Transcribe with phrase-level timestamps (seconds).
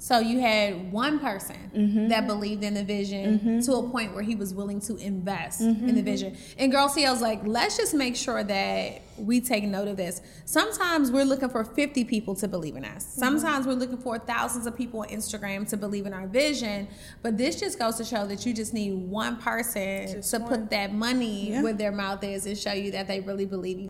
[0.00, 2.08] So you had one person Mm-hmm.
[2.08, 5.94] that believed in the vision to a point where he was willing to invest in
[5.94, 6.36] the vision.
[6.58, 10.20] And Girl CEOs like, let's just make sure that we take note of this.
[10.46, 13.04] Sometimes we're looking for 50 people to believe in us.
[13.04, 13.20] Mm-hmm.
[13.20, 16.88] Sometimes we're looking for thousands of people on Instagram to believe in our vision.
[17.22, 20.92] But this just goes to show that you just need one person to put that
[20.92, 23.88] money where their mouth is and show you that they really believe you.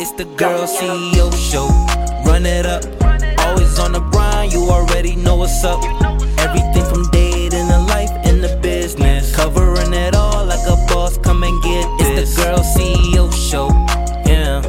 [0.00, 1.68] It's the Girl CEO Show.
[2.30, 2.84] Run it up.
[3.46, 4.13] Always on the grind, you
[5.04, 5.84] already know what's up.
[6.38, 9.36] Everything from dating to life in the business.
[9.36, 12.30] Covering it all like a boss, come and get this.
[12.30, 13.68] It's the Girl CEO Show.
[14.26, 14.62] Yeah.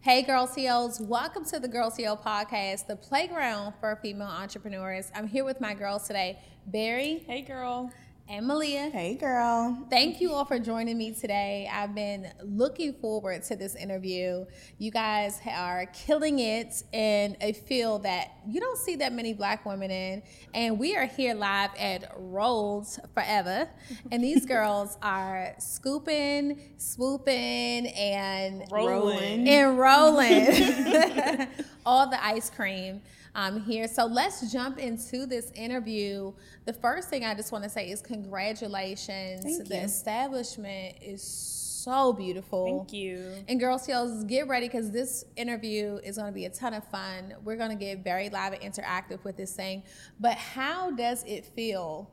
[0.00, 5.12] Hey, Girl CEOs, welcome to the Girl CEO podcast, the playground for female entrepreneurs.
[5.14, 7.92] I'm here with my girls today, Bari Hey, girl.
[8.26, 8.90] And Maliyah.
[8.90, 9.86] Hey, girl.
[9.90, 11.68] Thank you all for joining me today.
[11.70, 14.46] I've been looking forward to this interview.
[14.78, 19.66] You guys are killing it in a field that you don't see that many black
[19.66, 20.22] women in.
[20.54, 23.68] And we are here live at Rolled Forever.
[24.10, 29.46] And these girls are scooping, swooping, and Rolling.
[29.46, 31.46] and rolling
[31.84, 33.02] all the ice cream
[33.34, 33.88] um, here.
[33.88, 36.32] So let's jump into this interview.
[36.64, 39.44] The first thing I just want to say is congratulations.
[39.44, 39.82] Thank the you.
[39.82, 42.64] establishment is so beautiful.
[42.64, 43.44] Thank you.
[43.48, 46.84] And Girl CEOs, get ready because this interview is going to be a ton of
[46.88, 47.34] fun.
[47.44, 49.82] We're going to get very live and interactive with this thing.
[50.18, 52.10] But how does it feel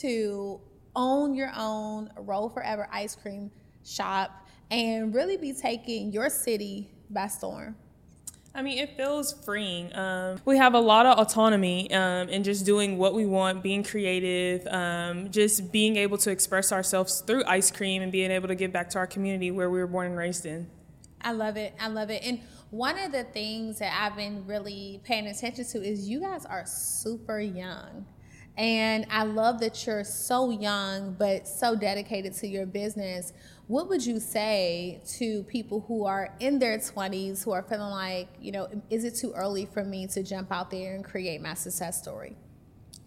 [0.00, 0.60] to
[0.96, 3.50] own your own Rolled Forever ice cream
[3.84, 7.76] shop and really be taking your city by storm?
[8.58, 9.94] I mean, it feels freeing.
[9.94, 13.84] Um, we have a lot of autonomy um, in just doing what we want, being
[13.84, 18.56] creative, um, just being able to express ourselves through ice cream and being able to
[18.56, 20.68] give back to our community where we were born and raised in.
[21.20, 21.72] I love it.
[21.78, 22.24] I love it.
[22.24, 26.44] And one of the things that I've been really paying attention to is you guys
[26.44, 28.06] are super young.
[28.58, 33.32] And I love that you're so young, but so dedicated to your business.
[33.68, 38.26] What would you say to people who are in their 20s who are feeling like,
[38.40, 41.54] you know, is it too early for me to jump out there and create my
[41.54, 42.34] success story?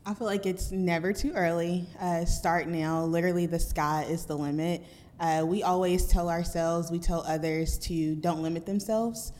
[0.06, 1.86] I feel like it's never too early.
[2.00, 3.04] Uh, start now.
[3.04, 4.82] Literally, the sky is the limit.
[5.20, 9.34] Uh, we always tell ourselves, we tell others to don't limit themselves,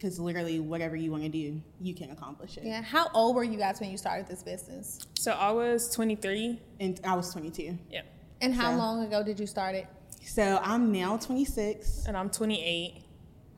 [0.00, 2.64] because literally, whatever you want to do, you can accomplish it.
[2.64, 2.80] Yeah.
[2.80, 4.98] How old were you guys when you started this business?
[5.18, 6.58] So I was 23.
[6.80, 7.76] And I was 22.
[7.90, 8.00] Yeah.
[8.40, 9.86] And how So- long ago did you start it?
[10.24, 12.04] So I'm now 26.
[12.06, 13.04] And I'm 28.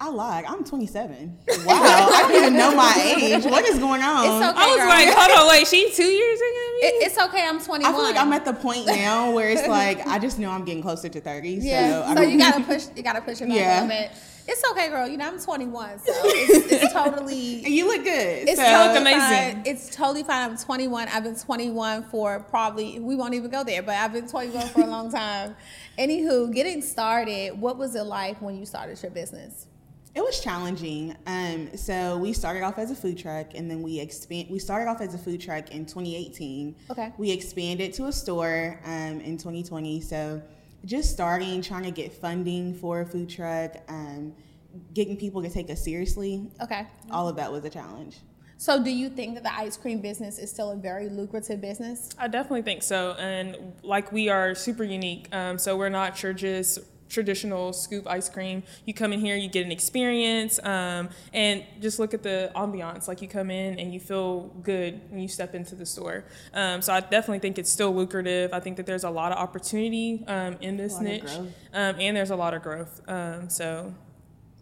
[0.00, 0.44] I lied.
[0.48, 1.38] I'm 27.
[1.64, 1.74] Wow.
[1.76, 3.44] I don't even know my age.
[3.44, 4.24] What is going on?
[4.24, 4.60] It's okay.
[4.60, 4.88] I was girl.
[4.88, 6.88] like, hold on, wait, she's two years ago?
[6.88, 7.46] It- it's okay.
[7.46, 7.84] I'm 21.
[7.84, 10.64] I feel like I'm at the point now where it's like I just know I'm
[10.64, 11.48] getting closer to 30.
[11.62, 11.88] Yeah.
[11.88, 12.86] So, I So, don't- you gotta push.
[12.96, 13.82] You gotta push it back Yeah.
[13.82, 14.10] a little bit.
[14.48, 15.06] It's okay, girl.
[15.06, 17.68] You know I'm 21, so it's, it's totally.
[17.68, 18.48] You look good.
[18.48, 19.54] It's so, totally amazing.
[19.56, 19.62] fine.
[19.66, 20.50] It's totally fine.
[20.50, 21.08] I'm 21.
[21.08, 24.80] I've been 21 for probably we won't even go there, but I've been 21 for
[24.80, 25.54] a long time.
[25.98, 27.58] Anywho, getting started.
[27.60, 29.66] What was it like when you started your business?
[30.14, 31.16] It was challenging.
[31.26, 34.48] Um, so we started off as a food truck, and then we expand.
[34.50, 36.74] We started off as a food truck in 2018.
[36.90, 37.12] Okay.
[37.16, 40.00] We expanded to a store um, in 2020.
[40.02, 40.42] So
[40.84, 44.34] just starting, trying to get funding for a food truck, um,
[44.94, 46.50] getting people to take us seriously.
[46.60, 46.86] Okay.
[47.10, 48.18] All of that was a challenge.
[48.56, 52.10] So, do you think that the ice cream business is still a very lucrative business?
[52.16, 53.16] I definitely think so.
[53.18, 55.26] And like we are super unique.
[55.32, 56.78] Um, so we're not sure just
[57.12, 58.62] traditional scoop ice cream.
[58.86, 63.06] You come in here, you get an experience, um, and just look at the ambiance.
[63.06, 66.24] Like you come in and you feel good when you step into the store.
[66.54, 68.52] Um, so I definitely think it's still lucrative.
[68.52, 71.30] I think that there's a lot of opportunity um, in this niche,
[71.74, 73.00] um, and there's a lot of growth.
[73.06, 73.94] Um, so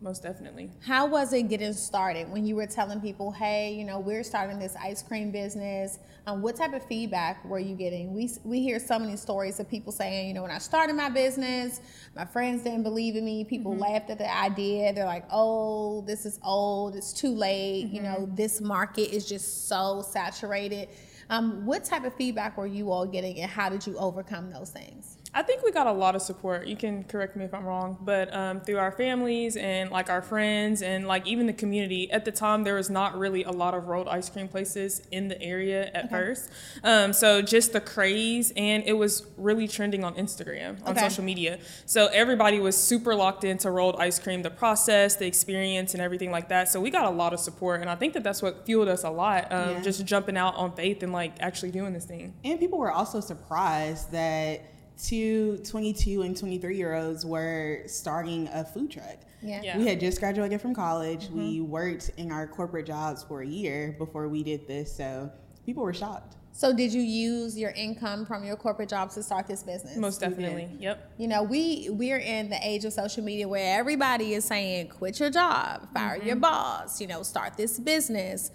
[0.01, 0.71] most definitely.
[0.85, 4.59] How was it getting started when you were telling people, hey, you know, we're starting
[4.59, 5.99] this ice cream business?
[6.27, 8.15] Um, what type of feedback were you getting?
[8.15, 11.11] We, we hear so many stories of people saying, you know, when I started my
[11.11, 11.81] business,
[12.17, 13.45] my friends didn't believe in me.
[13.45, 13.83] People mm-hmm.
[13.83, 14.93] laughed at the idea.
[14.95, 16.97] They're like, oh, this is old.
[16.97, 17.87] It's too late.
[17.87, 17.97] Mm-hmm.
[17.97, 18.35] You know, mm-hmm.
[18.35, 20.89] this market is just so saturated.
[21.29, 24.71] Um, what type of feedback were you all getting and how did you overcome those
[24.71, 25.19] things?
[25.33, 26.67] I think we got a lot of support.
[26.67, 30.23] You can correct me if I'm wrong, but um, through our families and like our
[30.23, 32.11] friends and like even the community.
[32.11, 35.29] At the time, there was not really a lot of rolled ice cream places in
[35.29, 36.09] the area at okay.
[36.09, 36.51] first.
[36.83, 41.09] Um, so just the craze, and it was really trending on Instagram, on okay.
[41.09, 41.61] social media.
[41.87, 46.33] So everybody was super locked into rolled ice cream, the process, the experience, and everything
[46.33, 46.69] like that.
[46.69, 49.05] So we got a lot of support, and I think that that's what fueled us
[49.05, 49.53] a lot.
[49.53, 49.81] Um, yeah.
[49.81, 52.35] Just jumping out on faith and like actually doing this thing.
[52.45, 54.63] And people were also surprised that
[55.09, 59.19] two 22 and 23 year olds were starting a food truck.
[59.43, 59.63] Yeah.
[59.63, 59.79] yeah.
[59.79, 61.27] We had just graduated from college.
[61.27, 61.39] Mm-hmm.
[61.39, 64.95] We worked in our corporate jobs for a year before we did this.
[64.95, 65.31] So
[65.65, 66.37] people were shocked.
[66.61, 69.97] So did you use your income from your corporate jobs to start this business?
[69.97, 70.69] Most definitely.
[70.79, 71.13] Yep.
[71.17, 75.19] You know, we we're in the age of social media where everybody is saying quit
[75.19, 76.27] your job, fire mm-hmm.
[76.27, 78.51] your boss, you know, start this business,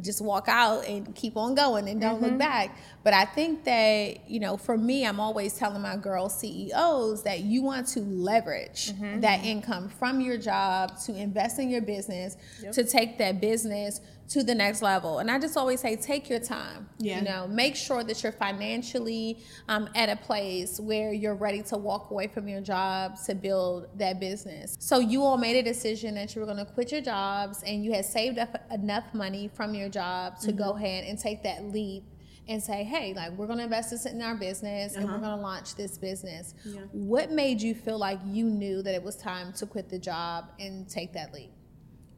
[0.00, 2.30] just walk out and keep on going and don't mm-hmm.
[2.30, 2.78] look back.
[3.04, 7.40] But I think that, you know, for me, I'm always telling my girl CEOs that
[7.40, 9.20] you want to leverage mm-hmm.
[9.20, 12.72] that income from your job to invest in your business, yep.
[12.72, 15.18] to take that business to the next level.
[15.18, 16.88] And I just always say, take your time.
[16.98, 17.18] Yeah.
[17.18, 19.38] You know, make sure that you're financially
[19.68, 23.88] um, at a place where you're ready to walk away from your job to build
[23.98, 24.76] that business.
[24.78, 27.84] So you all made a decision that you were going to quit your jobs and
[27.84, 30.58] you had saved up enough money from your job to mm-hmm.
[30.58, 32.04] go ahead and take that leap
[32.46, 35.00] and say, hey, like we're gonna invest this in our business uh-huh.
[35.00, 35.36] and we're uh-huh.
[35.36, 36.54] gonna launch this business.
[36.64, 36.80] Yeah.
[36.90, 40.50] What made you feel like you knew that it was time to quit the job
[40.58, 41.52] and take that leap?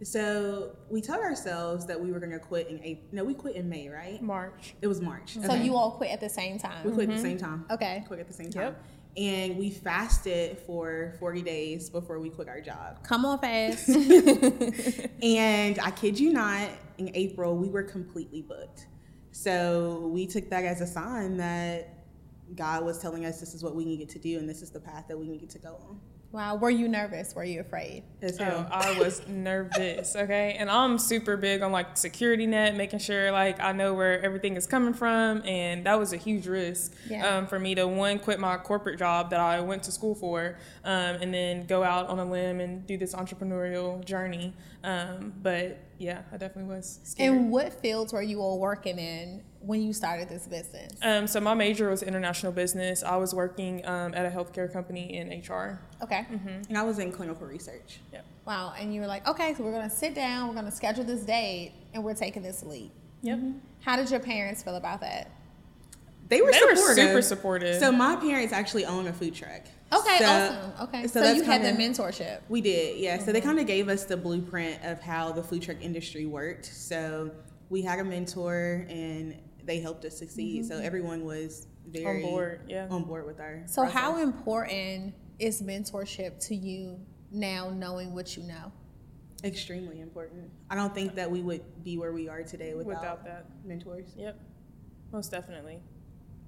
[0.05, 3.09] So we told ourselves that we were going to quit in April.
[3.13, 4.21] No, we quit in May, right?
[4.23, 4.75] March.
[4.81, 5.35] It was March.
[5.35, 5.65] So okay.
[5.65, 6.85] you all quit at the same time.
[6.85, 7.19] We quit mm-hmm.
[7.19, 7.65] at the same time.
[7.71, 8.05] Okay.
[8.07, 8.63] Quit at the same time.
[8.63, 8.85] Yep.
[9.15, 13.03] And we fasted for 40 days before we quit our job.
[13.03, 13.89] Come on, fast.
[15.23, 18.87] and I kid you not, in April, we were completely booked.
[19.31, 22.07] So we took that as a sign that
[22.55, 24.81] God was telling us this is what we needed to do and this is the
[24.81, 26.01] path that we needed to go on.
[26.33, 27.35] Wow, were you nervous?
[27.35, 28.05] Were you afraid?
[28.41, 30.17] Oh, I was nervous.
[30.17, 34.21] Okay, and I'm super big on like security net, making sure like I know where
[34.23, 37.37] everything is coming from, and that was a huge risk yeah.
[37.37, 40.57] um, for me to one quit my corporate job that I went to school for,
[40.85, 44.55] um, and then go out on a limb and do this entrepreneurial journey.
[44.83, 46.99] Um, but yeah, I definitely was.
[47.05, 47.33] Scared.
[47.33, 50.93] And what fields were you all working in when you started this business?
[51.01, 53.05] Um, so my major was international business.
[53.05, 55.81] I was working um, at a healthcare company in HR.
[56.03, 56.27] Okay.
[56.31, 56.63] Mm-hmm.
[56.69, 58.01] And I was in clinical research.
[58.13, 58.23] Yeah.
[58.45, 58.75] Wow.
[58.77, 61.05] And you were like, okay, so we're going to sit down, we're going to schedule
[61.05, 62.91] this date, and we're taking this leap.
[63.23, 63.39] Yep.
[63.39, 63.59] Mm-hmm.
[63.83, 65.31] How did your parents feel about that?
[66.29, 66.85] They were they supportive.
[66.85, 67.77] were super supportive.
[67.79, 69.63] So my parents actually own a food truck.
[69.93, 70.73] Okay, so, awesome.
[70.89, 72.41] Okay, so, so you had the mentorship.
[72.49, 73.17] We did, yeah.
[73.17, 73.25] Mm-hmm.
[73.27, 73.49] So they mm-hmm.
[73.49, 76.67] kind of gave us the blueprint of how the food truck industry worked.
[76.67, 77.31] So
[77.69, 80.63] we had a mentor, and they helped us succeed.
[80.63, 80.73] Mm-hmm.
[80.73, 83.63] So everyone was very on board, yeah, on board with our.
[83.67, 84.01] So process.
[84.01, 86.99] how important is mentorship to you
[87.31, 88.73] now, knowing what you know?
[89.45, 90.51] Extremely important.
[90.71, 94.15] I don't think that we would be where we are today without, without that mentors.
[94.17, 94.39] Yep,
[95.13, 95.81] most definitely.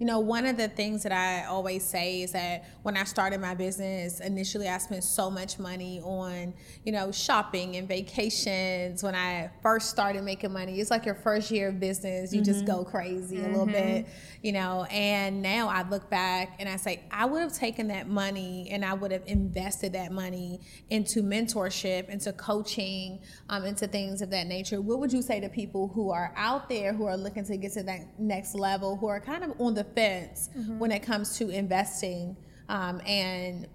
[0.01, 3.41] You know, one of the things that I always say is that when I started
[3.41, 6.53] my business, initially I spent so much money on,
[6.85, 9.05] you know, shopping and vacations.
[9.05, 12.53] When I first started making money, it's like your first year of business, you mm-hmm.
[12.53, 13.45] just go crazy mm-hmm.
[13.45, 13.95] a little mm-hmm.
[14.03, 14.07] bit,
[14.43, 14.85] you know.
[14.91, 18.85] And now I look back and I say, I would have taken that money and
[18.85, 20.61] I would have invested that money
[20.91, 24.81] into mentorship, into coaching, um, into things of that nature.
[24.81, 27.75] What would you say to people who are out there who are looking to get
[27.75, 30.79] to that next level, who are kind of on the the fence mm-hmm.
[30.79, 32.37] when it comes to investing
[32.69, 33.67] um, and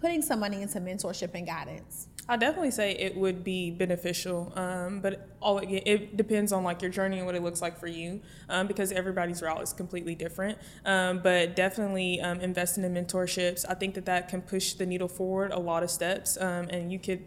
[0.00, 2.08] putting some money into mentorship and guidance?
[2.26, 6.80] I definitely say it would be beneficial, um, but all it, it, depends on like
[6.80, 10.14] your journey and what it looks like for you, um, because everybody's route is completely
[10.14, 10.58] different.
[10.86, 15.08] Um, but definitely um, investing in mentorships, I think that that can push the needle
[15.08, 17.22] forward a lot of steps, um, and you could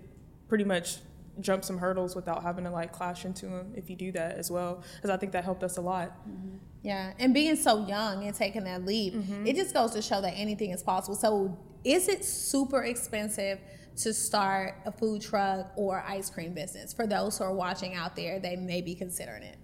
[0.47, 0.97] pretty much
[1.39, 4.49] jump some hurdles without having to like clash into them if you do that as
[4.49, 6.57] well because i think that helped us a lot mm-hmm.
[6.81, 9.45] yeah and being so young and taking that leap mm-hmm.
[9.45, 13.59] it just goes to show that anything is possible so is it super expensive
[13.95, 18.15] to start a food truck or ice cream business for those who are watching out
[18.15, 19.57] there they may be considering it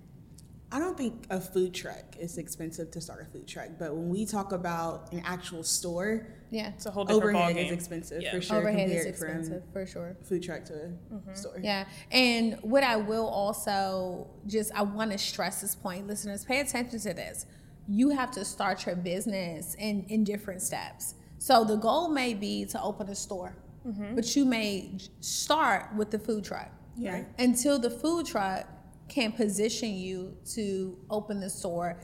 [0.74, 4.10] I don't think a food truck is expensive to start a food truck, but when
[4.10, 8.32] we talk about an actual store, yeah It's a whole different overhead is expensive Yeah.
[8.34, 8.58] for sure.
[8.58, 10.92] overhead is compared from expensive for sure food truck to
[11.32, 11.60] a store.
[11.62, 11.86] Yeah.
[12.12, 17.00] And what I will also just, I want to stress this point, listeners, pay attention
[17.00, 17.46] to this.
[17.88, 21.13] You have to start your business in, in different steps.
[21.38, 23.56] So the goal may be to open a store,
[23.88, 24.15] mm-hmm.
[24.15, 27.25] but you may start with the food truck Yeah.
[27.38, 28.65] until the food truck
[29.13, 31.98] can position you to open the store.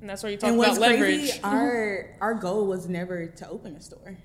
[0.00, 1.00] And that's where you talk And about leverage.
[1.00, 4.16] crazy, our our goal was never to open a store.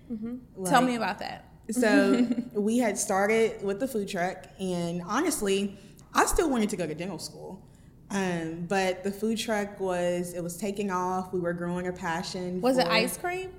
[0.66, 1.46] Tell Like- me about that.
[1.72, 5.80] So we had started with the food truck, and honestly,
[6.14, 7.66] I still wanted to go to dental school.
[8.12, 11.32] Um, but the food truck was it was taking off.
[11.34, 12.60] We were growing a passion.
[12.62, 13.52] Was it ice cream?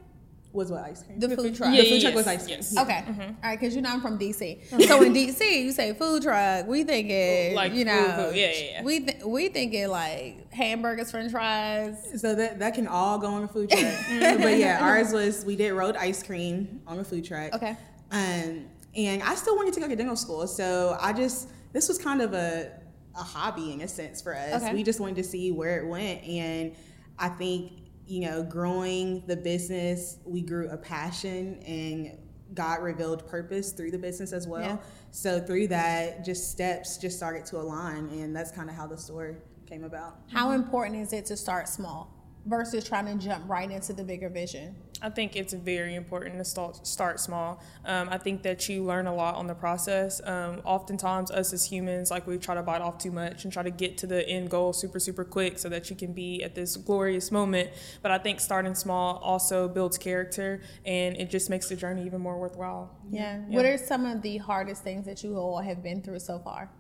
[0.55, 1.19] Was what ice cream?
[1.19, 1.75] The food truck.
[1.75, 2.59] Yeah, the food truck was ice cream.
[2.59, 2.79] yes.
[2.79, 3.05] Okay.
[3.07, 4.87] All right, because you know I'm from DC.
[4.87, 8.37] So in DC, you say food truck, we think it, Like you know, food.
[8.37, 8.83] Yeah, yeah, yeah.
[8.85, 12.21] we th- we think it like hamburgers, French fries.
[12.21, 13.83] So that that can all go on a food truck.
[14.41, 17.53] but yeah, ours was we did rolled ice cream on a food truck.
[17.55, 17.77] Okay.
[18.13, 21.99] Um, and I still wanted to go to dental school, so I just this was
[21.99, 22.71] kind of a
[23.17, 24.63] a hobby in a sense for us.
[24.63, 24.73] Okay.
[24.73, 26.77] We just wanted to see where it went, and
[27.19, 27.73] I think
[28.07, 32.19] you know, growing the business, we grew a passion and
[32.55, 34.63] God revealed purpose through the business as well.
[34.63, 34.77] Yeah.
[35.11, 38.97] So through that, just steps just started to align, and that's kind of how the
[38.99, 40.19] store came about.
[40.31, 42.14] How important is it to start small
[42.47, 44.75] versus trying to jump right into the bigger vision?
[45.03, 47.63] I think it's very important to start, start small.
[47.85, 50.21] Um, I think that you learn a lot on the process.
[50.25, 53.63] Um, oftentimes, us as humans, like we try to bite off too much and try
[53.63, 56.55] to get to the end goal super, super quick so that you can be at
[56.55, 57.71] this glorious moment.
[58.01, 62.21] But I think starting small also builds character and it just makes the journey even
[62.21, 62.97] more worthwhile.
[63.11, 63.41] Yeah.
[63.49, 66.71] What are some of the hardest things that you all have been through so far?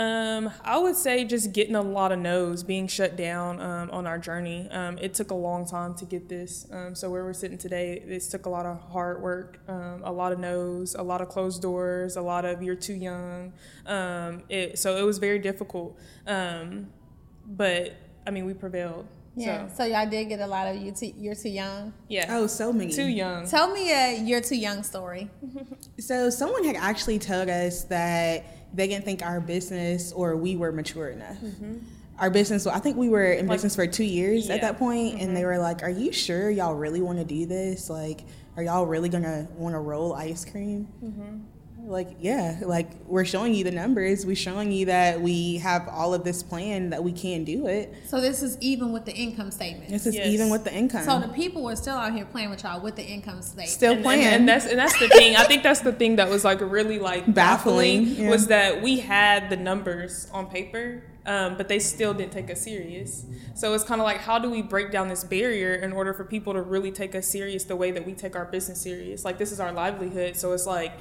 [0.00, 4.06] Um, I would say just getting a lot of no's, being shut down um, on
[4.06, 4.66] our journey.
[4.70, 6.66] Um, it took a long time to get this.
[6.72, 10.10] Um, so where we're sitting today, this took a lot of hard work, um, a
[10.10, 13.52] lot of no's, a lot of closed doors, a lot of you're too young.
[13.84, 15.98] Um, it, so it was very difficult.
[16.26, 16.86] Um,
[17.46, 17.94] but
[18.26, 19.06] I mean, we prevailed.
[19.36, 19.68] Yeah.
[19.68, 20.92] So So, y'all did get a lot of you.
[20.92, 21.92] Too, you're too young.
[22.08, 22.26] yeah.
[22.30, 22.92] Oh, so many.
[22.92, 23.46] too young.
[23.46, 25.28] Tell me a you're too young story.
[25.98, 30.72] So someone had actually told us that they didn't think our business or we were
[30.72, 31.36] mature enough.
[31.36, 31.78] Mm-hmm.
[32.18, 34.72] Our business, I think we were in business for two years at yeah.
[34.72, 35.48] that point, and they mm-hmm.
[35.48, 37.88] were like, "Are you sure y'all really want to do this?
[37.88, 38.20] Like,
[38.56, 41.38] are y'all really gonna want to roll ice cream?" Mm-hmm.
[41.90, 44.24] Like, yeah, like we're showing you the numbers.
[44.24, 47.92] We're showing you that we have all of this plan that we can do it.
[48.06, 49.90] So this is even with the income statement.
[49.90, 50.28] This is Yes.
[50.28, 51.04] even with the income.
[51.04, 53.68] So the people were still out here playing with y'all with the income statement.
[53.68, 54.24] Still and, playing.
[54.24, 55.34] and, and that's and that's the thing.
[55.36, 58.30] I think that's the thing that was like really like Baffling, baffling, yeah.
[58.30, 62.60] was that we had the numbers on paper, um, but they still didn't take us
[62.60, 63.26] serious.
[63.54, 66.24] So it's kind of like how do we break down this barrier in order for
[66.24, 69.24] people to really take us serious the way that we take our business serious?
[69.24, 70.92] Like this is our livelihood, so it's like.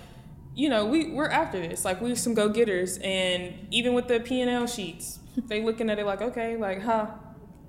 [0.55, 1.85] You know, we we're after this.
[1.85, 5.89] Like we're some go getters, and even with the P and L sheets, they looking
[5.89, 7.07] at it like, okay, like, huh?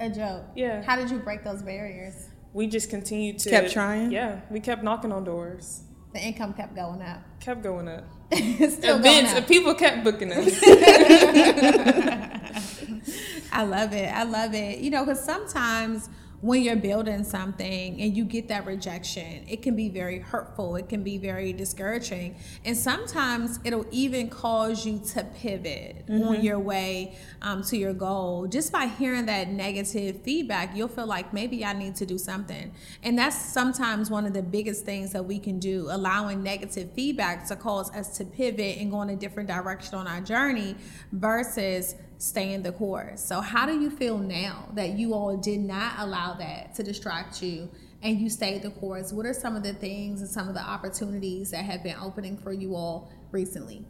[0.00, 0.44] a joke.
[0.56, 0.82] Yeah.
[0.82, 2.14] How did you break those barriers?
[2.52, 4.10] We just continued to Kept trying?
[4.10, 5.82] Yeah, we kept knocking on doors,
[6.12, 7.20] The income kept going up.
[7.38, 8.04] kept going up.
[8.32, 9.46] still going events up.
[9.46, 10.60] people kept booking us.
[13.52, 14.12] I love it.
[14.12, 14.78] I love it.
[14.78, 16.08] You know, because sometimes
[16.40, 20.76] when you're building something and you get that rejection, it can be very hurtful.
[20.76, 22.36] It can be very discouraging.
[22.64, 28.46] And sometimes it'll even cause you to pivot on your way um, to your goal.
[28.46, 32.72] Just by hearing that negative feedback, you'll feel like maybe I need to do something.
[33.02, 37.46] And that's sometimes one of the biggest things that we can do, allowing negative feedback
[37.48, 40.74] to cause us to pivot and go in a different direction on our journey
[41.12, 43.24] versus staying the course.
[43.24, 47.42] So, how do you feel now that you all did not allow that to distract
[47.42, 47.68] you
[48.02, 49.12] and you stayed the course?
[49.12, 52.36] What are some of the things and some of the opportunities that have been opening
[52.36, 53.84] for you all recently?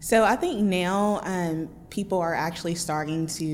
[0.00, 3.44] So I think now um, people are actually starting to,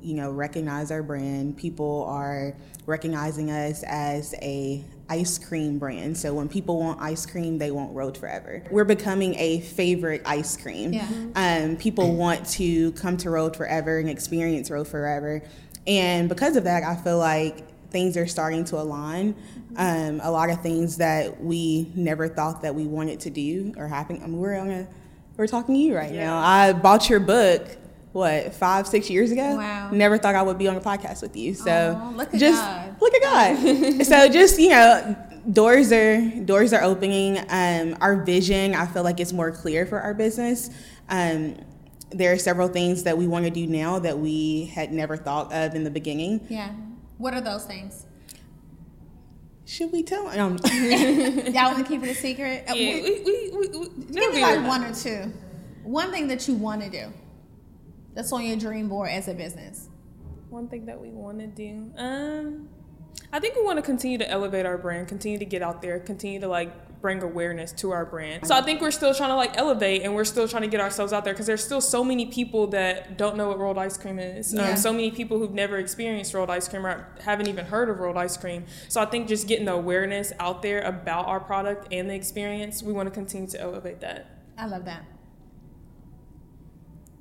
[0.00, 1.56] you know, recognize our brand.
[1.56, 2.54] People are
[2.86, 6.16] recognizing us as a ice cream brand.
[6.16, 8.62] So when people want ice cream, they want Rolled Forever.
[8.70, 10.92] We're becoming a favorite ice cream.
[10.92, 11.08] Yeah.
[11.34, 15.42] Um, people want to come to Rolled Forever and experience Rolled Forever,
[15.86, 19.34] and because of that, I feel like things are starting to align.
[19.76, 23.88] Um, a lot of things that we never thought that we wanted to do are
[23.88, 24.22] happening.
[24.22, 24.88] I mean, we're on a
[25.36, 26.38] we're talking to you right now.
[26.38, 27.68] I bought your book
[28.16, 29.56] what five six years ago.
[29.56, 29.90] Wow.
[29.90, 31.54] Never thought I would be on a podcast with you.
[31.54, 32.96] So Aw, look at just God.
[33.00, 34.04] look at God.
[34.06, 35.16] so just you know,
[35.52, 37.38] doors are doors are opening.
[37.50, 40.70] Um, our vision, I feel like, is more clear for our business.
[41.08, 41.56] Um,
[42.10, 45.52] there are several things that we want to do now that we had never thought
[45.52, 46.46] of in the beginning.
[46.48, 46.70] Yeah.
[47.18, 48.06] What are those things?
[49.66, 50.28] Should we tell?
[50.28, 52.64] Um, Y'all want to keep it a secret?
[52.68, 55.32] Yeah, wh- we, we, we, we, Give that'd me like one or two.
[55.82, 57.12] One thing that you want to do.
[58.16, 59.90] That's on your dream board as a business.
[60.48, 61.92] One thing that we want to do.
[61.98, 62.70] Um,
[63.30, 66.00] I think we want to continue to elevate our brand, continue to get out there,
[66.00, 68.46] continue to like bring awareness to our brand.
[68.46, 70.80] So I think we're still trying to like elevate and we're still trying to get
[70.80, 73.98] ourselves out there because there's still so many people that don't know what rolled ice
[73.98, 74.54] cream is.
[74.54, 74.70] Yeah.
[74.70, 77.98] Um, so many people who've never experienced rolled ice cream or haven't even heard of
[77.98, 78.64] rolled ice cream.
[78.88, 82.82] So I think just getting the awareness out there about our product and the experience,
[82.82, 84.30] we want to continue to elevate that.
[84.56, 85.04] I love that.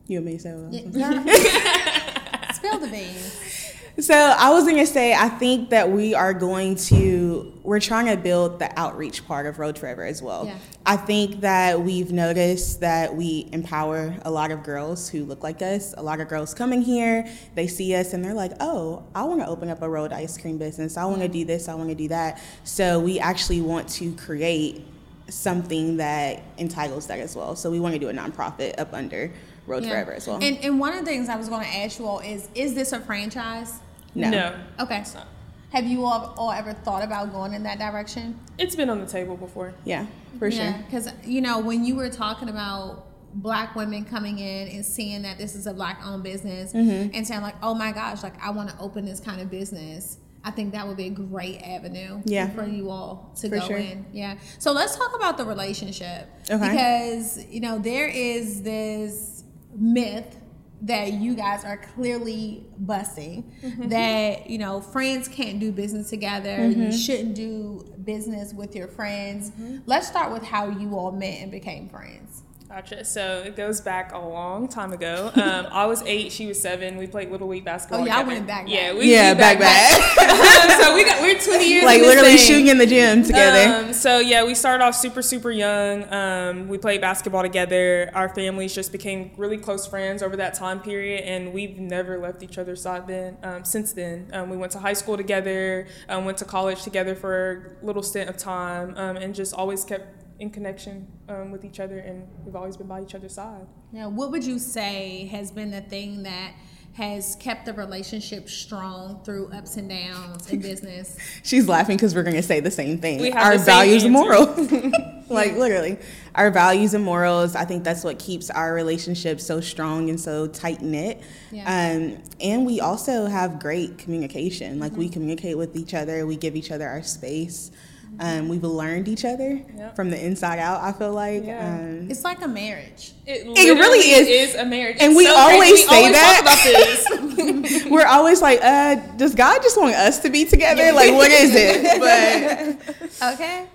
[0.07, 0.69] You and me, so.
[0.71, 0.71] Uh,
[2.53, 3.55] Spill the beans.
[3.97, 8.17] So I was gonna say, I think that we are going to, we're trying to
[8.17, 10.47] build the outreach part of Rolled Forever as well.
[10.47, 10.57] Yeah.
[10.85, 15.61] I think that we've noticed that we empower a lot of girls who look like
[15.61, 15.93] us.
[15.97, 19.39] A lot of girls coming here, they see us and they're like, oh, I want
[19.39, 20.97] to open up a rolled ice cream business.
[20.97, 21.69] I want to do this.
[21.69, 22.41] I want to do that.
[22.65, 24.85] So we actually want to create
[25.29, 27.55] something that entitles that as well.
[27.55, 29.31] So we want to do a nonprofit up under
[29.67, 29.89] Rolled Yeah.
[29.91, 30.37] Forever as well.
[30.41, 32.73] And, and one of the things I was going to ask you all is is
[32.75, 33.79] this a franchise?
[34.13, 34.55] no.
[34.79, 35.03] Okay.
[35.13, 35.27] not.
[35.71, 38.39] Have you all, all ever thought about going in that direction?
[38.57, 39.73] It's been on the table before.
[39.83, 40.05] Yeah,
[40.39, 40.73] for sure.
[40.85, 45.37] Because, you know, when you were talking about black women coming in and seeing that
[45.37, 47.13] this is a black owned business Mm-hmm.
[47.13, 50.17] and saying, like, oh my gosh, like, I want to open this kind of business.
[50.45, 52.49] I think that would be a great avenue Yeah.
[52.51, 53.77] for you all to For go sure.
[53.77, 54.05] in.
[54.13, 54.37] Yeah.
[54.59, 56.29] So let's talk about the relationship.
[56.49, 56.69] Okay.
[56.69, 59.34] Because, you know, there is this
[59.75, 60.37] myth
[60.81, 63.87] that you guys are clearly busting Mm-hmm.
[63.89, 66.57] that, you know, friends can't do business together.
[66.57, 66.81] Mm-hmm.
[66.83, 69.51] You shouldn't do business with your friends.
[69.85, 72.43] Let's start with how you all met and became friends.
[72.67, 73.05] Gotcha.
[73.05, 75.31] So it goes back a long time ago.
[75.35, 76.97] Um, I was eight, she was seven.
[76.97, 78.01] We played little league basketball.
[78.01, 78.27] Oh, y'all together.
[78.35, 78.99] went back, Yeah, back.
[78.99, 79.91] we Yeah, we back back.
[80.81, 81.85] so we got we're twenty years.
[81.85, 82.37] like literally thing.
[82.39, 83.85] shooting in the gym together.
[83.87, 86.11] Um, so yeah, we started off super super young.
[86.11, 88.09] Um, we played basketball together.
[88.15, 92.41] Our families just became really close friends over that time period, and we've never left
[92.41, 93.07] each other's side.
[93.07, 96.81] Then um, since then, um, we went to high school together, um, went to college
[96.81, 100.07] together for a little stint of time, um, and just always kept
[100.39, 103.65] in connection um, with each other, and we've always been by each other's side.
[103.91, 106.53] Now, what would you say has been the thing that
[106.93, 111.17] has kept the relationship strong through ups and downs in business?
[111.43, 113.19] She's laughing because we're going to say the same thing.
[113.21, 114.71] We have Our the same values and morals.
[115.29, 115.97] like literally,
[116.35, 117.55] our values and morals.
[117.55, 121.21] I think that's what keeps our relationship so strong and so tight knit.
[121.51, 121.63] Yeah.
[121.63, 124.79] Um, and we also have great communication.
[124.79, 124.99] Like Mm-hmm.
[124.99, 126.25] we communicate with each other.
[126.27, 127.71] We give each other our space.
[128.19, 129.95] Um, we've learned each other Yep.
[129.95, 130.81] from the inside out.
[130.81, 131.45] I feel like.
[131.45, 131.65] Yeah.
[131.67, 133.11] Um, It's like a marriage.
[133.25, 134.55] It, really literally is.
[134.55, 135.87] a marriage, And It's we so always crazy.
[135.87, 136.35] say we that.
[136.35, 137.85] Talk about this.
[137.89, 140.91] we're always like, uh, does God just want us to be together?
[140.93, 141.99] Like, what is it?
[143.19, 143.65] But Okay.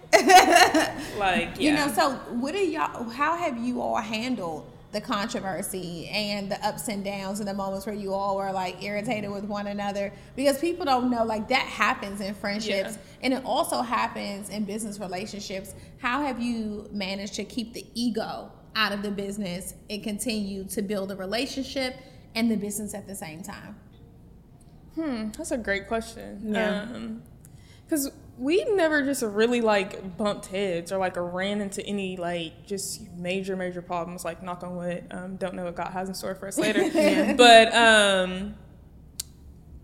[1.18, 1.70] like yeah.
[1.70, 3.08] You know, so what are y'all?
[3.10, 7.86] How have you all handled the controversy and the ups and downs and the moments
[7.86, 10.12] where you all were like irritated with one another?
[10.36, 12.96] Because people don't know, like that happens in friendships, Yeah.
[13.22, 15.74] and it also happens in business relationships.
[15.98, 20.82] How have you managed to keep the ego out of the business and continue to
[20.82, 21.94] build a relationship
[22.34, 23.76] and the business at the same time?
[24.96, 26.52] Hmm, that's a great question.
[26.52, 26.86] Yeah.
[27.90, 33.10] Because we never just really like bumped heads or like ran into any like just
[33.16, 34.24] major, major problems.
[34.24, 35.04] Like knock on wood.
[35.10, 37.34] Um, don't know what God has in store for us later.
[37.36, 38.54] But um,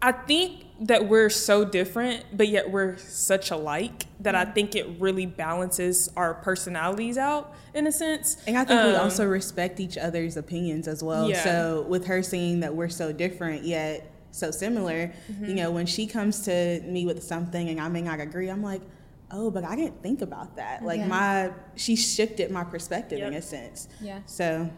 [0.00, 4.86] I think that we're so different, but yet we're such alike that I think it
[5.00, 8.36] really balances our personalities out in a sense.
[8.46, 11.28] And I think we Um, also respect each other's opinions as well.
[11.28, 11.42] Yeah.
[11.42, 15.44] So with her seeing that we're so different yet so similar, Mm-hmm.
[15.46, 18.62] you know, when she comes to me with something and I may not agree, I'm
[18.62, 18.82] like,
[19.30, 20.84] oh, but I didn't think about that.
[20.84, 21.06] Like Yeah.
[21.08, 23.88] my, she shifted my perspective in a sense.
[24.00, 24.20] Yeah.
[24.26, 24.70] So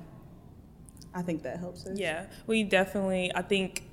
[1.14, 1.98] I think that helps us.
[1.98, 3.32] Yeah, we definitely.
[3.34, 3.84] I think,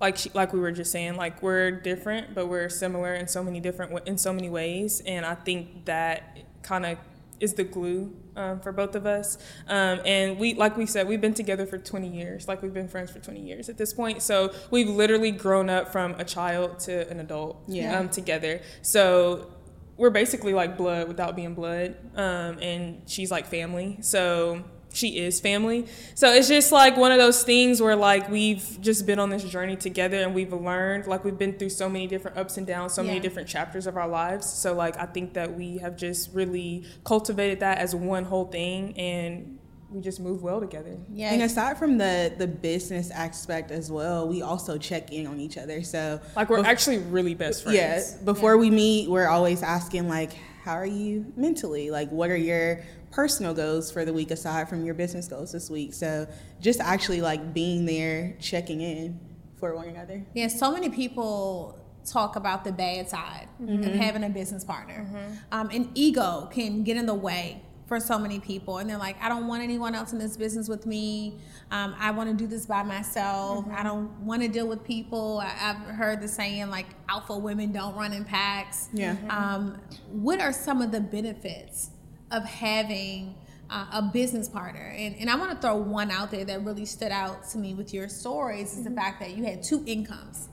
[0.00, 3.42] like she, like we were just saying, like we're different, but we're similar in so
[3.42, 6.98] many different in so many ways, and I think that kind of
[7.40, 9.38] is the glue um, for both of us.
[9.66, 12.46] Um, and we, like we said, we've been together for 20 years.
[12.46, 14.22] Like we've been friends for 20 years at this point.
[14.22, 17.98] So we've literally grown up from a child to an adult Yeah.
[17.98, 18.60] um, together.
[18.82, 19.50] So
[19.96, 23.98] we're basically like blood without being blood, um, and she's like family.
[24.00, 25.86] So she is family.
[26.14, 29.44] So it's just like one of those things where like we've just been on this
[29.44, 32.94] journey together and we've learned like we've been through so many different ups and downs,
[32.94, 33.08] so Yeah.
[33.08, 34.46] many different chapters of our lives.
[34.52, 38.98] So like I think that we have just really cultivated that as one whole thing
[38.98, 39.58] and
[39.92, 40.96] we just move well together.
[41.12, 41.32] Yeah.
[41.32, 45.58] And aside from the the business aspect as well, we also check in on each
[45.58, 45.82] other.
[45.82, 47.76] So Like we're bef- actually really best friends.
[47.76, 51.90] yeah, before we meet, we're always asking like, how are you mentally?
[51.90, 55.70] Like, what are your personal goals for the week aside from your business goals this
[55.70, 55.94] week?
[55.94, 56.26] So
[56.60, 59.18] just actually like being there, checking in
[59.58, 60.24] for one another.
[60.34, 65.06] Yeah, so many people talk about the bad side of having a business partner.
[65.52, 68.78] Um, and ego can get in the way for so many people.
[68.78, 71.40] And they're like, I don't want anyone else in this business with me.
[71.72, 73.66] Um, I want to do this by myself.
[73.72, 75.40] I don't want to deal with people.
[75.42, 78.90] I, I've heard the saying, like, alpha women don't run in packs.
[78.92, 79.16] Yeah.
[79.28, 81.90] Um, what are some of the benefits
[82.30, 83.34] of having
[83.68, 84.94] uh, a business partner?
[84.96, 87.74] And, and I want to throw one out there that really stood out to me
[87.74, 90.48] with your stories is the fact that you had two incomes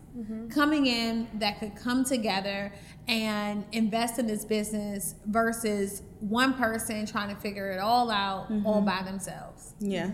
[0.50, 2.74] coming in that could come together
[3.08, 8.82] and invest in this business versus one person trying to figure it all out all
[8.82, 9.74] by themselves.
[9.80, 10.12] Yeah.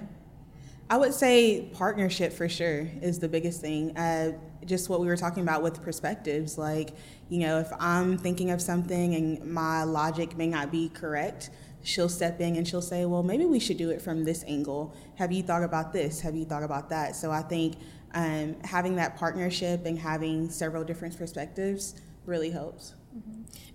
[0.89, 3.97] I would say partnership for sure is the biggest thing.
[3.97, 4.33] Uh,
[4.65, 6.57] just what we were talking about with perspectives.
[6.57, 6.91] Like,
[7.29, 11.49] you know, if I'm thinking of something and my logic may not be correct,
[11.83, 14.95] she'll step in and she'll say, well, maybe we should do it from this angle.
[15.15, 16.21] Have you thought about this?
[16.21, 17.15] Have you thought about that?
[17.15, 17.75] So I think
[18.13, 22.93] um, having that partnership and having several different perspectives really helps.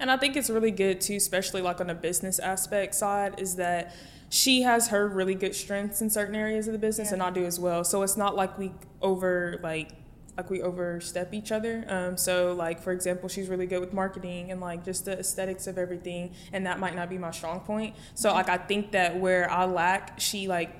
[0.01, 3.57] And I think it's really good too, especially like on the business aspect side, is
[3.57, 3.94] that
[4.31, 7.44] she has her really good strengths in certain areas of the business, and I do
[7.44, 7.83] as well.
[7.85, 9.90] So it's not like we over like
[10.37, 11.85] like we overstep each other.
[11.88, 15.66] Um, so like for example, she's really good with marketing and like just the aesthetics
[15.66, 17.96] of everything, and that might not be my strong point.
[18.14, 20.70] So like I think that where I lack, she like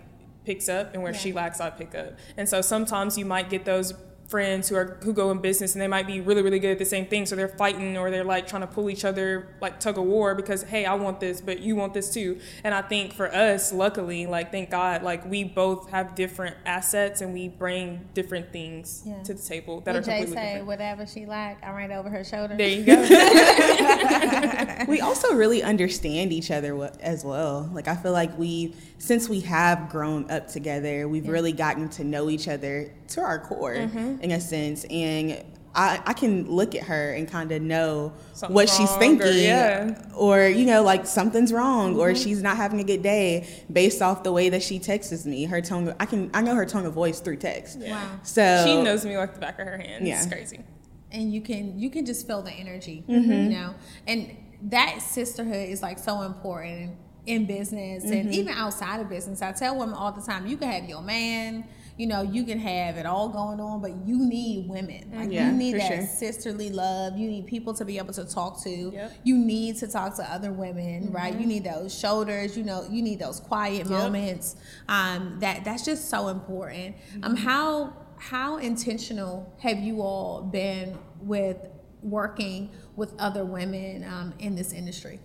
[0.45, 2.13] picks up, and where she lacks, I pick up.
[2.37, 3.95] And so sometimes you might get those
[4.29, 6.79] friends who are who go in business and they might be really really good at
[6.79, 9.81] the same thing so they're fighting or they're like trying to pull each other like
[9.81, 12.83] tug of war because hey I want this but you want this too and I
[12.83, 17.49] think for us luckily like thank God like we both have different assets and we
[17.49, 19.23] bring different things Yeah.
[19.23, 21.91] to the table that What are Jay completely say, different whatever she like, I'm right
[21.91, 22.55] over her shoulder.
[22.55, 27.69] there you go we also really understand each other as well.
[27.73, 32.05] Like I feel like we, since we have grown up together, we've really gotten to
[32.05, 34.17] know each other to our core, Mm-hmm.
[34.21, 34.85] In a sense.
[34.91, 35.43] And
[35.75, 38.99] I, I can look at her and kind of know Something's what she's wrong or-
[39.01, 40.03] thinking, yeah.
[40.17, 42.23] or you know, like something's wrong, or Mm-hmm.
[42.23, 45.45] she's not having a good day based off the way that she texts me.
[45.45, 47.79] Her tone, I can, I know her tone of voice through text.
[47.81, 48.19] Wow.
[48.25, 50.17] So she knows me like the back of her hand Yeah.
[50.19, 50.61] it's crazy
[51.11, 53.33] and you can you can just feel the energy Mm-hmm.
[53.33, 53.75] you know
[54.07, 58.13] and that sisterhood is like so important in business Mm-hmm.
[58.13, 61.01] and even outside of business i tell women all the time you can have your
[61.01, 61.65] man
[61.99, 65.51] you know you can have it all going on but you need women like Yeah,
[65.51, 66.07] you need that sure.
[66.07, 69.13] sisterly love you need people to be able to talk to Yep.
[69.25, 71.17] you need to talk to other women Mm-hmm.
[71.17, 74.57] right you need those shoulders you know you need those quiet moments
[74.89, 77.45] um, that that's just so important um, Mm-hmm.
[77.45, 81.57] how how intentional have you all been with
[82.03, 85.19] working with other women um, in this industry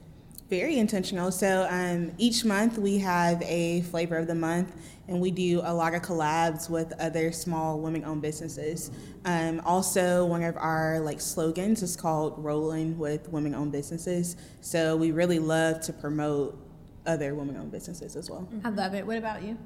[0.49, 1.31] Very intentional.
[1.31, 4.69] So um, each month we have a flavor of the month,
[5.07, 8.91] and we do a lot of collabs with other small women-owned businesses.
[9.25, 15.11] Um, also, one of our like slogans is called "Rolling with Women-Owned Businesses." So we
[15.11, 16.57] really love to promote
[17.05, 18.47] other women-owned businesses as well.
[18.63, 19.57] i love it what about you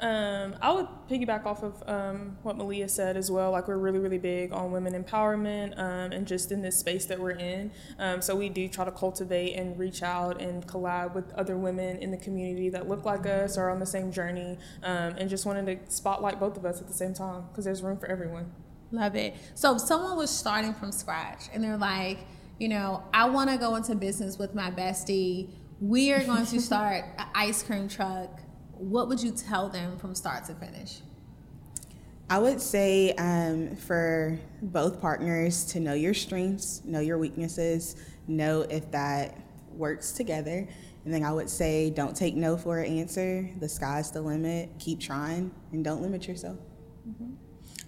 [0.00, 3.52] Um, I would piggyback off of um, what Maliyah said as well.
[3.52, 7.20] Like we're really, really big on women empowerment um, and just in this space that
[7.20, 7.70] we're in.
[7.98, 11.98] Um, so we do try to cultivate and reach out and collab with other women
[11.98, 15.46] in the community that look like us or on the same journey, um, and just
[15.46, 18.50] wanted to spotlight both of us at the same time because there's room for everyone.
[18.90, 19.34] Love it.
[19.54, 22.18] So if someone was starting from scratch and they're like,
[22.58, 25.50] you know, I want to go into business with my bestie.
[25.80, 28.40] We are going to start an ice cream truck.
[28.82, 31.02] What would you tell them from start to finish?
[32.28, 37.94] I would say um, for both partners to know your strengths, know your weaknesses,
[38.26, 39.38] know if that
[39.70, 40.66] works together.
[41.04, 43.48] And then I would say don't take no for an answer.
[43.60, 44.70] The sky's the limit.
[44.80, 46.58] Keep trying and don't limit yourself.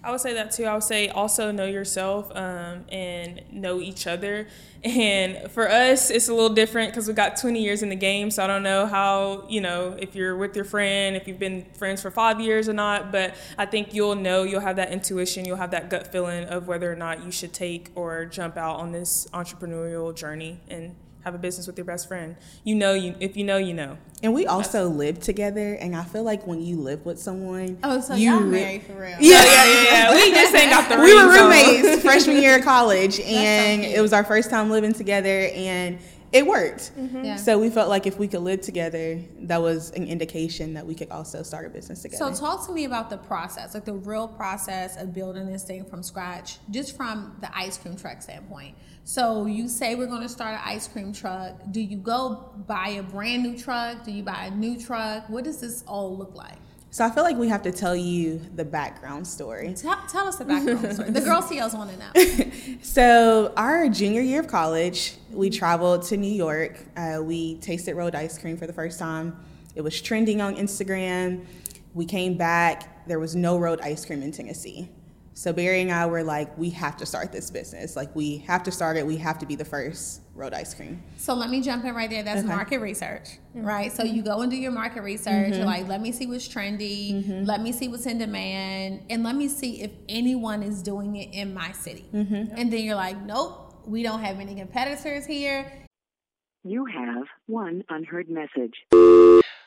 [0.05, 0.65] I would say that too.
[0.65, 4.47] I would say also know yourself um, and know each other.
[4.83, 8.29] And for us, it's a little different because we got 20 years in the game.
[8.29, 11.65] So I don't know how, you know, if you're with your friend, if you've been
[11.73, 13.11] friends for five years or not.
[13.11, 16.67] But I think you'll know, you'll have that intuition, you'll have that gut feeling of
[16.67, 21.33] whether or not you should take or jump out on this entrepreneurial journey and have
[21.35, 22.35] a business with your best friend.
[22.63, 23.97] You know, you if you know, you know.
[24.21, 27.99] And we also live together, and I feel like when you live with someone, Oh,
[27.99, 29.17] so you y'all re- married for real?
[29.19, 30.11] Yeah, Yeah, yeah.
[30.13, 31.49] We just ain't got the we were rings on.
[31.49, 35.97] roommates freshman year of college, and it was our first time living together, and
[36.31, 36.91] it worked.
[36.97, 37.23] Mm-hmm.
[37.23, 37.35] Yeah.
[37.37, 40.93] So we felt like if we could live together, that was an indication that we
[40.93, 42.33] could also start a business together.
[42.33, 45.85] So talk to me about the process, like the real process of building this thing
[45.85, 48.75] from scratch, just from the ice cream truck standpoint.
[49.07, 51.53] So you say we're going to start an ice cream truck.
[51.69, 54.03] Do you go buy a brand new truck?
[54.03, 55.29] Do you buy a new truck?
[55.29, 56.57] What does this all look like?
[56.89, 59.73] so I feel like we have to tell you the background story.
[59.73, 61.11] Tell, tell us the background story.
[61.11, 62.51] The girl CEOs want to know.
[62.81, 66.79] So our junior year of college, we traveled to New York.
[66.97, 69.37] Uh, we tasted rolled ice cream for the first time.
[69.75, 71.45] It was trending on Instagram.
[71.93, 73.05] We came back.
[73.07, 74.89] There was no rolled ice cream in Tennessee.
[75.37, 77.97] So Bari and I were like, we have to start this business.
[77.97, 79.05] Like we have to start it.
[79.05, 81.03] We have to be the first rolled ice cream.
[81.17, 82.23] So let me jump in right there.
[82.23, 82.47] That's Okay.
[82.47, 83.65] market research, mm-hmm.
[83.65, 83.91] right?
[83.91, 85.49] So you go and do your market research.
[85.49, 85.65] You're mm-hmm.
[85.65, 87.15] like, let me see what's trendy.
[87.15, 87.43] Mm-hmm.
[87.43, 91.33] Let me see what's in demand, and let me see if anyone is doing it
[91.33, 92.05] in my city.
[92.13, 95.69] And then you're like, nope, we don't have any competitors here.
[96.63, 98.73] You have one unheard message.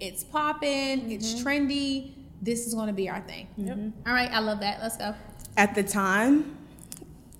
[0.00, 2.12] It's popping, it's trendy.
[2.42, 3.94] This is going to be our thing.
[4.06, 4.80] All right, I love that.
[4.82, 5.14] Let's go.
[5.56, 6.56] At the time,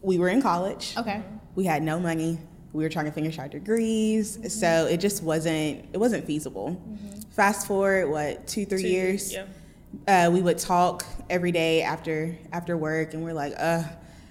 [0.02, 0.94] we were in college.
[0.96, 1.22] Okay.
[1.54, 2.38] We had no money.
[2.72, 6.80] We were trying to finish our degrees, so it just wasn't it wasn't feasible.
[7.30, 9.32] Fast forward, what two three years?
[9.32, 9.48] Yep.
[10.08, 13.84] uh, we would talk every day after after work, and we're like, uh,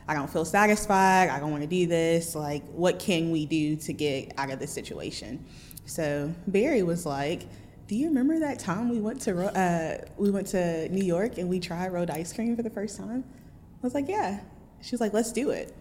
[0.08, 1.30] I don't feel satisfied.
[1.30, 2.36] I don't want to do this.
[2.36, 5.46] Like, what can we do to get out of this situation?
[5.86, 7.44] So Bari was like,
[7.88, 11.50] Do you remember that time we went to uh, we went to New York and
[11.50, 13.24] we tried rolled ice cream for the first time?
[13.28, 14.40] I was like, Yeah.
[14.82, 15.76] She was like, Let's do it.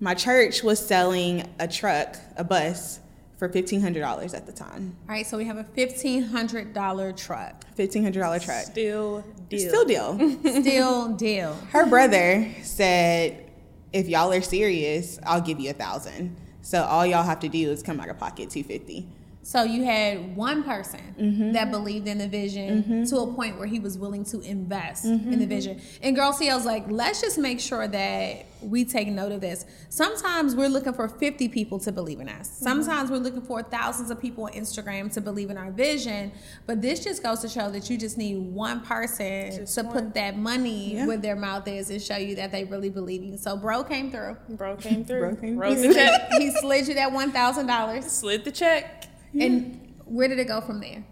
[0.00, 2.98] My church was selling a truck, a bus,
[3.36, 4.96] for fifteen hundred dollars at the time.
[5.08, 7.64] All right, so we have a $1,500 truck.
[7.74, 8.64] Fifteen hundred dollar truck.
[8.64, 9.68] Still deal.
[9.68, 10.38] Still deal.
[10.62, 11.54] Still deal.
[11.70, 13.50] her brother said,
[13.92, 16.36] "If y'all are serious, I'll give you a thousand.
[16.62, 19.06] So all y'all have to do is come out of pocket two fifty.
[19.44, 21.52] So you had one person Mm-hmm.
[21.52, 25.20] that believed in the vision to a point where he was willing to invest in
[25.20, 25.38] Mm-hmm.
[25.38, 25.80] the vision.
[26.02, 29.64] And Girl CEOs like, let's just make sure that we take note of this.
[29.90, 32.48] Sometimes we're looking for 50 people to believe in us.
[32.48, 32.64] Mm-hmm.
[32.64, 36.32] Sometimes we're looking for thousands of people on Instagram to believe in our vision.
[36.66, 40.36] But this just goes to show that you just need one person to put that
[40.36, 41.06] money Yeah.
[41.06, 43.38] where their mouth is and show you that they really believe in you.
[43.38, 44.36] So bro came through.
[44.48, 45.20] Bro came through.
[45.20, 45.88] Bro came Wrote through.
[45.88, 46.32] the check.
[46.38, 48.02] he slid you that $1,000.
[48.04, 49.08] Slid the check.
[49.40, 51.04] And where did it go from there?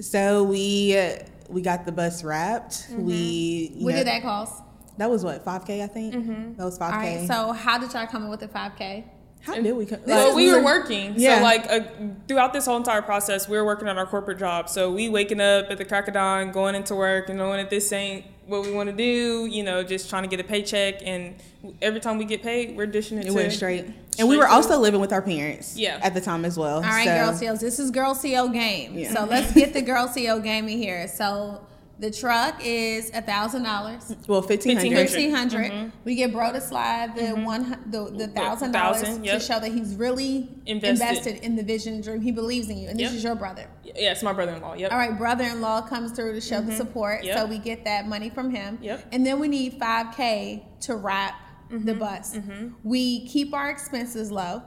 [0.00, 2.88] So we uh, we got the bus wrapped.
[2.90, 3.84] We Mm-hmm.
[3.84, 4.62] What know, did that cost?
[4.98, 6.12] That was what five k I think.
[6.56, 7.18] That was five k.
[7.18, 7.26] right.
[7.28, 9.04] So how did y'all come up with the five k?
[9.40, 10.00] How did we come?
[10.04, 11.14] Well, like, we were working.
[11.16, 11.38] Yeah.
[11.38, 11.80] So like uh,
[12.26, 14.68] throughout this whole entire process, we were working on our corporate job.
[14.68, 17.70] So we waking up at the crack of dawn, going into work, and knowing that
[17.70, 19.46] this ain't what we want to do.
[19.46, 21.36] You know, just trying to get a paycheck, and
[21.80, 23.26] every time we get paid, we're dishing it.
[23.26, 23.86] It to, went straight.
[24.18, 25.76] And we were also living with our parents.
[25.76, 26.00] Yeah.
[26.02, 26.76] At the time as well.
[26.76, 27.60] All right, so, girl CEOs.
[27.60, 28.98] This is girl CEO game.
[28.98, 29.12] Yeah.
[29.12, 31.06] So let's get the girl CEO game in here.
[31.06, 31.60] So
[31.98, 34.14] the truck is a thousand dollars.
[34.28, 35.08] Well, fifteen hundred.
[35.08, 35.88] Fifteen mm-hmm.
[36.04, 37.44] We get bro to slide the mm-hmm.
[37.44, 41.08] one the the thousand dollars thousand, to show that he's really Invested.
[41.08, 41.44] invested.
[41.44, 42.20] in the vision and dream.
[42.20, 43.68] He believes in you, and this is your brother.
[43.84, 44.74] Yeah, it's my brother-in-law.
[44.74, 44.92] Yep.
[44.92, 46.76] All right, brother-in-law comes through to show the mm-hmm.
[46.76, 47.38] support, Yep.
[47.38, 48.78] so we get that money from him.
[48.82, 49.06] Yep.
[49.12, 51.34] And then we need five k to wrap
[51.70, 52.38] the bus.
[52.84, 54.62] We keep our expenses low.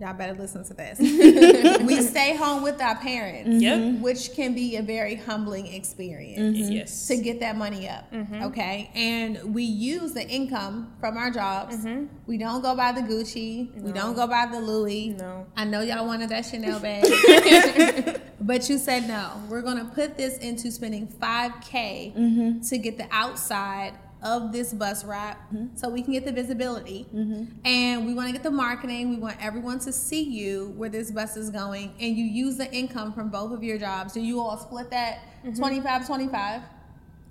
[0.00, 0.98] Y'all better listen to this.
[1.82, 4.00] we stay home with our parents, Yep.
[4.00, 7.08] which can be a very humbling experience Yes.
[7.08, 8.08] to get that money up.
[8.12, 8.42] Mm-hmm.
[8.44, 8.90] Okay.
[8.94, 11.84] And we use the income from our jobs.
[12.28, 13.74] We don't go buy the Gucci.
[13.82, 15.08] We don't go buy the Louis.
[15.18, 15.46] No.
[15.56, 18.20] I know y'all wanted that Chanel bag.
[18.40, 19.32] but you said no.
[19.48, 22.60] We're going to put this into spending 5K Mm-hmm.
[22.68, 25.40] to get the outside of this bus wrap
[25.76, 27.06] so we can get the visibility.
[27.14, 27.44] Mm-hmm.
[27.64, 29.10] And we want to get the marketing.
[29.10, 31.94] We want everyone to see you where this bus is going.
[32.00, 34.14] And you use the income from both of your jobs.
[34.14, 35.54] Do you all split that Mm-hmm.
[35.56, 36.62] 25 25?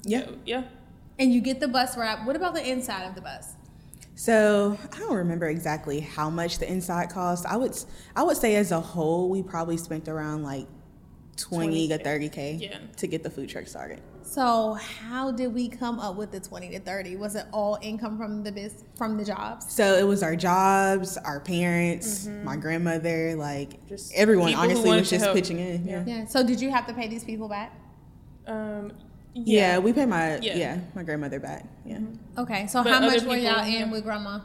[0.04, 0.28] Yeah.
[0.46, 0.64] Yeah.
[1.20, 2.26] And you get the bus wrap.
[2.26, 3.54] What about the inside of the bus?
[4.16, 7.46] So I don't remember exactly how much the inside cost.
[7.46, 7.78] I would
[8.16, 10.68] I would say as a whole we probably spent around like
[11.36, 12.04] twenty to 20K.
[12.04, 12.80] thirty k Yeah.
[12.96, 14.02] to get the food truck started.
[14.28, 17.16] So how did we come up with the 20 to 30?
[17.16, 19.72] Was it all income from the biz from the jobs?
[19.72, 23.88] So it was our jobs, our parents, my grandmother, like Mm-hmm.
[23.88, 25.36] Just everyone honestly was just help.
[25.36, 25.88] pitching in.
[25.88, 26.04] Yeah.
[26.06, 26.26] Yeah.
[26.26, 27.72] So did you have to pay these people back?
[28.46, 28.92] Um,
[29.34, 29.80] Yeah, yeah.
[29.80, 30.56] we paid my Yeah.
[30.58, 30.80] yeah.
[30.94, 31.66] my grandmother back.
[31.86, 32.00] Yeah.
[32.38, 32.68] Okay.
[32.68, 33.92] So But how much were y'all in yeah.
[33.92, 34.40] with grandma?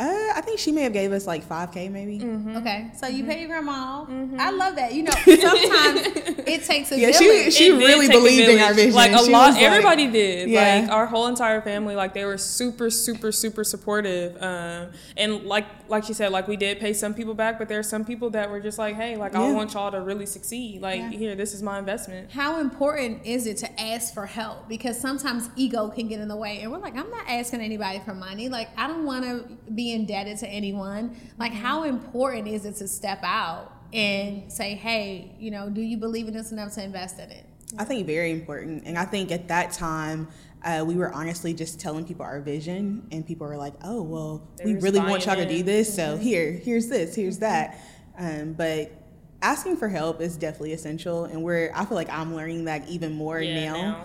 [0.00, 2.18] Uh, I think she may have gave us like five k maybe.
[2.20, 2.56] Mm-hmm.
[2.56, 2.90] Okay.
[2.96, 4.06] So you pay your grandma.
[4.38, 4.94] I love that.
[4.94, 6.00] You know, sometimes
[6.46, 7.52] it takes a Yeah, she- village.
[7.52, 8.94] she It really believed in our vision.
[8.94, 10.48] Like a She lot, was like- everybody did.
[10.48, 10.80] Yeah.
[10.80, 14.40] Like our whole entire family, like they were super, super, super supportive.
[14.42, 17.78] Um, and like, like she said, like we did pay some people back, but there
[17.78, 20.80] are some people that were just like, hey, like I want y'all to really succeed.
[20.80, 21.10] Like Yeah.
[21.10, 22.30] here, this is my investment.
[22.30, 24.66] how important is it to ask for help?
[24.68, 27.98] Because sometimes ego can get in the way, and we're like, I'm not asking anybody
[28.00, 28.48] for money.
[28.48, 31.16] Like, I don't want to be indebted to anyone.
[31.38, 35.96] Like, how important is it to step out and say, hey, you know, do you
[35.96, 37.44] believe in this enough to invest in it?
[37.78, 38.84] I think very important.
[38.86, 40.28] And I think at that time,
[40.64, 44.48] uh, we were honestly just telling people our vision, and people were like, "Oh, well,
[44.56, 47.80] They we really want y'all to do this, so here, here's this, here's that."
[48.18, 48.92] Um, but
[49.40, 53.12] asking for help is definitely essential, and we're I feel like I'm learning that even
[53.12, 54.04] more Yeah, now.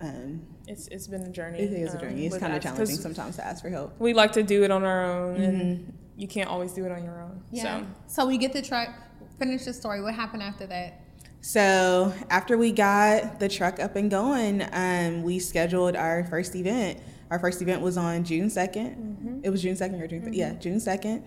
[0.00, 1.60] Um, It's it's been a journey.
[1.60, 2.26] it is a um, journey.
[2.26, 3.98] It's kind of challenging sometimes to ask for help.
[3.98, 7.04] We like to do it on our own, and you can't always do it on
[7.04, 7.42] your own.
[7.50, 7.80] Yeah.
[7.80, 8.90] So So we get the truck.
[9.38, 10.02] Finish the story.
[10.02, 11.00] What happened after that?
[11.40, 16.98] So after we got the truck up and going, um, we scheduled our first event.
[17.30, 20.54] Our first event was on June 2nd It was June second or June th- yeah
[20.54, 21.24] June second.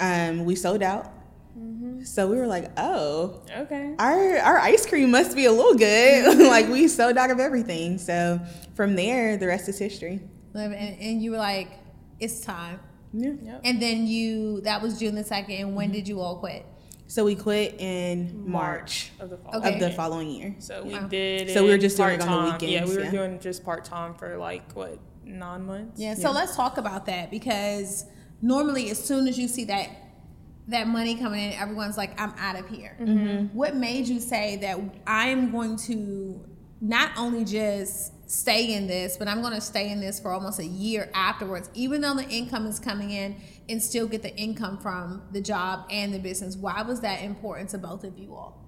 [0.00, 1.12] Um, we sold out.
[1.58, 2.02] Mm-hmm.
[2.02, 3.94] So we were like, oh, okay.
[3.98, 6.38] our our ice cream must be a little good.
[6.48, 7.98] like we sold out of everything.
[7.98, 8.40] So
[8.74, 10.20] from there, the rest is history.
[10.54, 11.68] And, and you were like,
[12.20, 12.80] it's time.
[13.12, 13.32] Yeah.
[13.42, 13.60] Yep.
[13.64, 15.60] And then you, that was June the 2nd.
[15.60, 15.94] And when mm-hmm.
[15.94, 16.66] did you all quit?
[17.06, 19.56] So we quit in March of the fall.
[19.56, 19.74] Okay.
[19.74, 20.56] of the following year.
[20.58, 21.06] So we Wow.
[21.06, 21.50] did.
[21.50, 22.68] So we were it just doing it on the part-time.
[22.68, 23.10] Yeah, we were yeah.
[23.10, 26.00] doing just part time for like what nine months.
[26.00, 28.06] Yeah, so let's talk about that because
[28.40, 29.90] normally as soon as you see that
[30.68, 32.96] that money coming in, everyone's like, I'm out of here.
[33.52, 36.44] What made you say that I'm going to
[36.80, 40.58] not only just stay in this, but I'm going to stay in this for almost
[40.58, 43.36] a year afterwards, even though the income is coming in
[43.68, 46.56] and still get the income from the job and the business?
[46.56, 48.60] Why was that important to both of you all?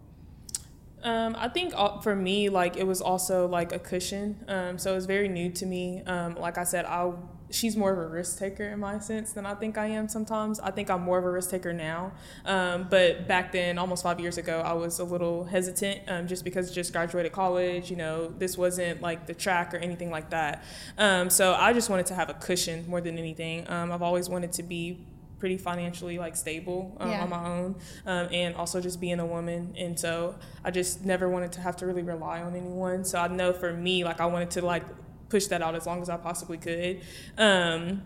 [1.03, 4.45] Um, I think uh, for me, like it was also like a cushion.
[4.49, 6.03] Um, so it was very new to me.
[6.07, 7.13] Um, like I said, I
[7.57, 10.61] she's more of a risk taker in my sense than I think I am sometimes.
[10.61, 12.12] I think I'm more of a risk taker now.
[12.45, 16.45] Um, but back then, almost five years ago, I was a little hesitant um, just
[16.45, 17.90] because I just graduated college.
[17.90, 20.62] You know, this wasn't like the track or anything like that.
[20.99, 23.69] Um, so I just wanted to have a cushion more than anything.
[23.71, 24.98] Um, I've always wanted to be
[25.38, 27.23] pretty financially like stable um, Yeah.
[27.23, 27.77] on my own
[28.07, 30.35] um, and also just being a woman and so
[30.65, 33.71] i just never wanted to have to really rely on anyone so i know for
[33.75, 34.83] me like i wanted to like
[35.29, 37.00] push that out as long as i possibly could
[37.38, 38.02] um,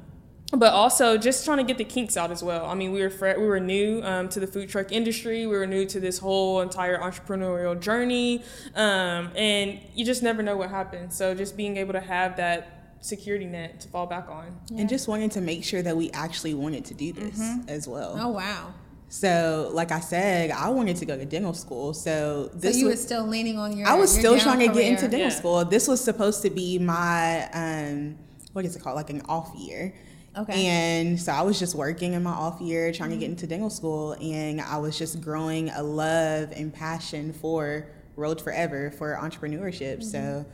[0.52, 2.66] but also just trying to get the kinks out as well.
[2.66, 5.46] I mean, we were fre- we were new um, to the food truck industry.
[5.46, 8.42] We were new to this whole entire entrepreneurial journey,
[8.74, 11.16] um, and you just never know what happens.
[11.16, 15.06] So just being able to have that security net to fall back on, and just
[15.06, 18.16] wanting to make sure that we actually wanted to do this as well.
[18.18, 18.74] Oh wow.
[19.12, 21.92] So, like I said, I wanted to go to dental school.
[21.94, 23.88] So this so you were still leaning on your.
[23.88, 25.10] I was your still dental trying to get into career.
[25.10, 25.34] dental Yeah.
[25.34, 25.64] school.
[25.64, 28.16] This was supposed to be my um,
[28.52, 28.94] what is it called?
[28.94, 29.92] Like an off year.
[30.38, 30.64] Okay.
[30.64, 33.68] And so I was just working in my off year, trying to get into dental
[33.68, 40.04] school, and I was just growing a love and passion for Rolled Forever for entrepreneurship.
[40.04, 40.46] So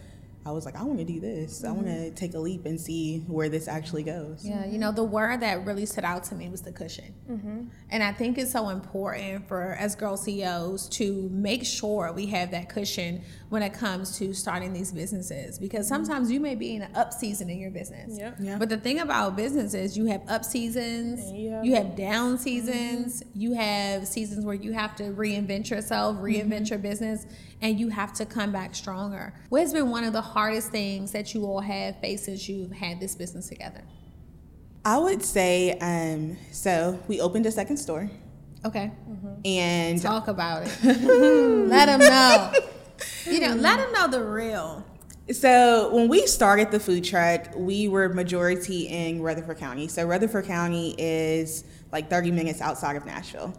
[0.47, 1.65] I was like, I want to do this.
[1.65, 2.15] I want to mm-hmm.
[2.15, 4.47] take a leap and see where this actually goes.
[4.47, 7.13] Yeah, you know, the word that really stood out to me was the cushion.
[7.29, 7.65] Mm-hmm.
[7.91, 12.53] And I think it's so important for as girl CEOs to make sure we have
[12.53, 16.05] that cushion when it comes to starting these businesses because mm-hmm.
[16.05, 18.17] sometimes you may be in an up season in your business.
[18.17, 18.37] Yep.
[18.39, 18.59] Yeah.
[18.59, 21.97] But the thing about business is you have up seasons, And you have- you have
[21.97, 27.27] down seasons, you have seasons where you have to reinvent yourself, reinvent your business,
[27.63, 29.33] and you have to come back stronger.
[29.49, 32.73] What has been one of the hardest things that you all have faced since you've
[32.73, 33.83] had this business together?
[34.85, 38.09] I would say, um, so we opened a second store,
[38.65, 38.93] Okay.
[39.45, 40.71] and Talk about it.
[41.69, 42.53] let them know.
[43.27, 44.85] You know, let them know the real.
[45.33, 49.89] So when we started the food truck, we were majority in Rutherford County.
[49.89, 53.53] So Rutherford County is like 30 minutes outside of Nashville.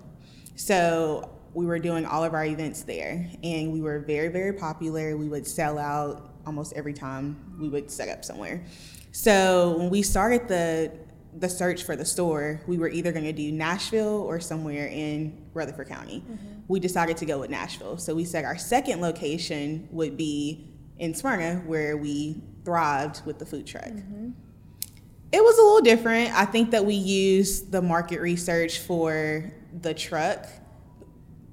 [0.55, 5.17] So we were doing all of our events there, and we were very, very popular.
[5.17, 8.63] We would sell out almost every time we would set up somewhere.
[9.11, 10.91] So when we started the
[11.33, 15.45] the search for the store, we were either going to do Nashville or somewhere in
[15.53, 16.19] Rutherford County.
[16.19, 16.61] Mm-hmm.
[16.67, 17.97] We decided to go with Nashville.
[17.97, 23.45] So we said our second location would be in Smyrna, where we thrived with the
[23.47, 23.85] food truck.
[23.85, 24.29] Mm-hmm.
[25.31, 26.33] It was a little different.
[26.33, 29.51] I think that we used the market research for
[29.81, 30.47] the truck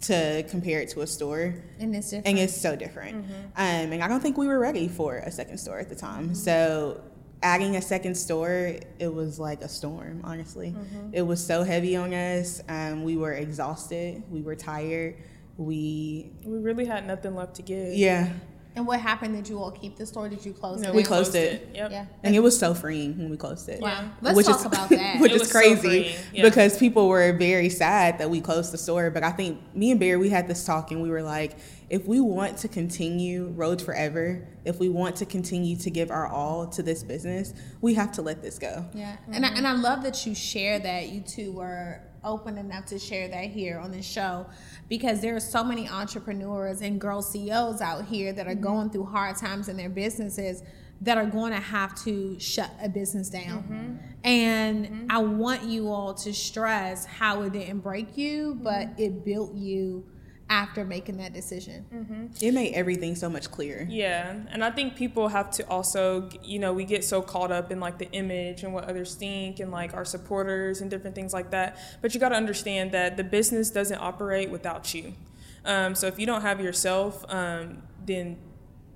[0.07, 2.27] to compare it to a store And it's different.
[2.29, 3.25] and it's so different.
[3.57, 6.35] Um, and I don't think we were ready for a second store at the time.
[6.35, 7.01] So
[7.43, 10.21] adding a second store, it was like a storm.
[10.25, 10.75] Honestly,
[11.13, 12.63] it was so heavy on us.
[12.69, 14.23] Um, we were exhausted.
[14.31, 15.17] We were tired.
[15.57, 17.95] We we really had nothing left to give.
[17.95, 18.31] yeah,
[18.77, 19.35] and what happened?
[19.35, 20.29] Did you all keep the store?
[20.29, 20.95] Did you close No, it?
[20.95, 21.09] We down?
[21.09, 21.71] closed it.
[21.75, 21.91] Yep.
[21.91, 22.07] Yeah.
[22.23, 23.81] and it was so freeing when we closed it.
[23.81, 24.11] Wow.
[24.21, 25.21] Let's which talk is, about that.
[25.21, 26.43] which It is was so crazy freeing, yeah.
[26.43, 29.11] because people were very sad that we closed the store.
[29.11, 31.57] But I think me and Bari, we had this talk and we were like,
[31.91, 36.27] if we want to continue Rolled Forever, if we want to continue to give our
[36.27, 38.87] all to this business, we have to let this go.
[38.95, 41.11] Yeah, and I, and I love that you share that.
[41.11, 44.47] You two were open enough to share that here on this show
[44.89, 48.63] because there are so many entrepreneurs and girl CEOs out here that are mm-hmm.
[48.63, 50.63] going through hard times in their businesses
[51.01, 53.63] that are going to have to shut a business down.
[53.63, 53.97] Mm-hmm.
[54.25, 55.07] And mm-hmm.
[55.11, 60.05] I want you all to stress how it didn't break you, but it built you
[60.55, 62.31] after making that decision.
[62.41, 63.85] It made everything so much clearer.
[63.91, 67.73] Yeah, and I think people have to also, you know, we get so caught up
[67.73, 71.33] in like the image and what others think and like our supporters and different things
[71.33, 71.77] like that.
[72.01, 75.15] But you got to understand that the business doesn't operate without you.
[75.65, 78.37] Um, so if you don't have yourself, um, then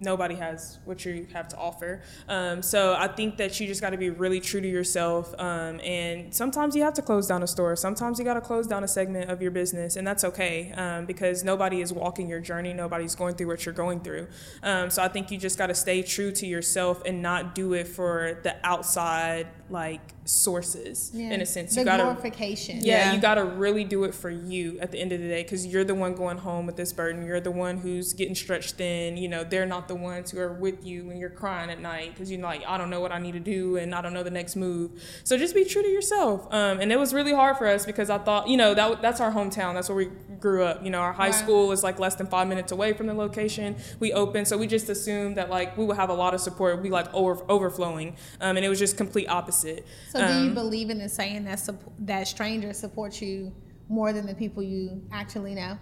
[0.01, 2.03] nobody has what you have to offer.
[2.28, 5.34] Um, so I think that you just got to be really true to yourself.
[5.38, 7.76] Um, and sometimes you have to close down a store.
[7.76, 11.07] Sometimes you got to close down a segment of your business, and that's okay um,
[11.07, 12.72] because nobody is walking your journey.
[12.72, 14.28] Nobody's going through what you're going through.
[14.62, 17.74] Um, so I think you just got to stay true to yourself and not do
[17.74, 21.74] it for the outside like sources in a sense.
[21.74, 22.79] the You gotta glorification.
[22.83, 23.12] yeah, Yeah.
[23.14, 25.66] you got to really do it for you at the end of the day because
[25.66, 27.24] you're the one going home with this burden.
[27.26, 29.16] You're the one who's getting stretched thin.
[29.16, 32.12] You know, they're not the ones who are with you when you're crying at night
[32.14, 34.22] because you're like, I don't know what I need to do and I don't know
[34.22, 34.91] the next move.
[35.24, 36.47] So just be true to yourself.
[36.53, 39.20] Um, and it was really hard for us because I thought, you know, that that's
[39.20, 39.74] our hometown.
[39.74, 40.09] That's where we
[40.41, 40.85] grew up.
[40.85, 41.35] You know, our high Right.
[41.35, 44.47] school is like less than five minutes away from the location we opened.
[44.49, 46.83] So we just assumed that like we would have a lot of support.
[46.83, 48.16] Be like over, overflowing.
[48.41, 49.85] Um, and it was just complete opposite.
[50.11, 51.61] So do you Um, believe in the saying that
[52.01, 53.53] that strangers support you
[53.89, 55.79] more than the people you actually know?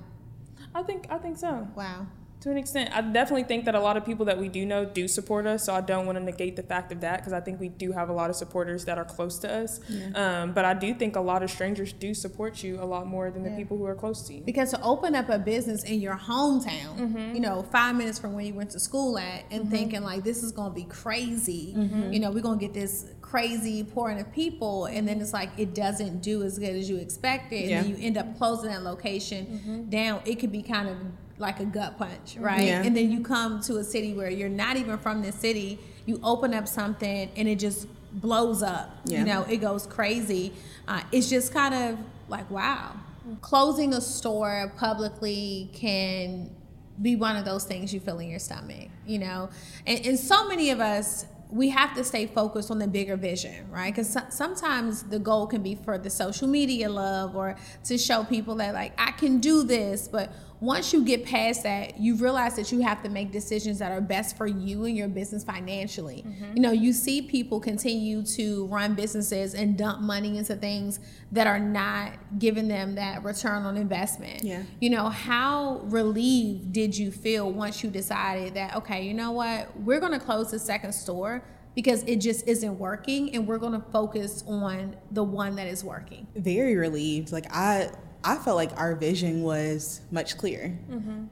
[0.75, 1.67] I think I think so.
[1.77, 2.07] Wow.
[2.47, 4.85] To an extent, I definitely think that a lot of people that we do know
[4.85, 5.65] do support us.
[5.65, 7.91] So I don't want to negate the fact of that because I think we do
[7.91, 9.81] have a lot of supporters that are close to us.
[10.15, 13.33] Um, but I do think a lot of strangers do support you a lot more
[13.33, 14.43] than the people who are close to you.
[14.45, 17.35] Because to open up a business in your hometown, Mm-hmm.
[17.35, 20.45] you know, five minutes from where you went to school at, and thinking like this
[20.45, 22.13] is gonna be crazy, Mm-hmm.
[22.13, 25.75] you know, we're gonna get this crazy pouring of people, and then it's like it
[25.75, 29.47] doesn't do as good as you expected, and then you end up closing that location
[29.47, 29.91] Mm-hmm.
[29.91, 30.21] down.
[30.25, 30.97] It could be kind of
[31.39, 32.67] like a gut punch, right?
[32.67, 32.83] Yeah.
[32.83, 36.21] And then you come to a city where you're not even from this city, you
[36.23, 38.91] open up something, and it just blows up.
[39.05, 39.21] Yeah.
[39.21, 40.53] You know, it goes crazy.
[40.89, 42.93] Uh, it's just kind of like wow.
[43.41, 46.55] Closing a store publicly can
[47.03, 48.89] be one of those things you feel in your stomach.
[49.07, 49.51] You know,
[49.87, 53.71] and, and so many of us we have to stay focused on the bigger vision,
[53.71, 53.95] right?
[53.95, 58.25] Because so- sometimes the goal can be for the social media love or to show
[58.25, 60.09] people that, like, I can do this.
[60.09, 63.93] But once you get past that, you realize that you have to make decisions that
[63.93, 66.25] are best for you and your business financially.
[66.27, 66.57] Mm-hmm.
[66.57, 71.01] You know, you see people continue to run businesses and dump money into things
[71.33, 74.45] that are not giving them that return on investment.
[74.45, 74.63] Yeah.
[74.81, 79.79] You know, how relieved did you feel once you decided that, okay, you know what,
[79.81, 81.45] we're going to close the second store
[81.75, 85.85] because it just isn't working and we're going to focus on the one that is
[85.85, 86.27] working?
[86.35, 87.33] very relieved.
[87.33, 87.91] Like I,
[88.27, 90.77] I felt like our vision was much clearer.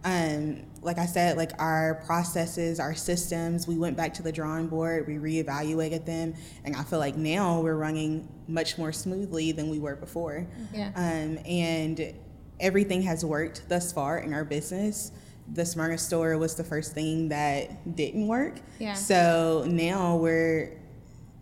[0.04, 4.68] Um, like I said, like our processes, our systems, we went back to the drawing
[4.68, 6.34] board, we reevaluated them,
[6.64, 10.46] and I feel like now we're running much more smoothly than we were before.
[10.72, 10.92] Yeah.
[10.94, 12.14] Um, and
[12.60, 15.10] everything has worked thus far in our business.
[15.52, 18.60] The Smyrna store was the first thing that didn't work.
[18.78, 18.94] Yeah.
[18.94, 20.78] So now we're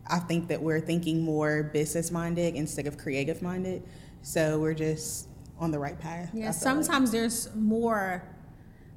[0.08, 3.82] I think that we're thinking more business minded instead of creative minded.
[4.22, 5.28] So we're just
[5.62, 6.30] on the right path.
[6.32, 6.54] Yeah, feel like.
[6.54, 8.24] sometimes there's more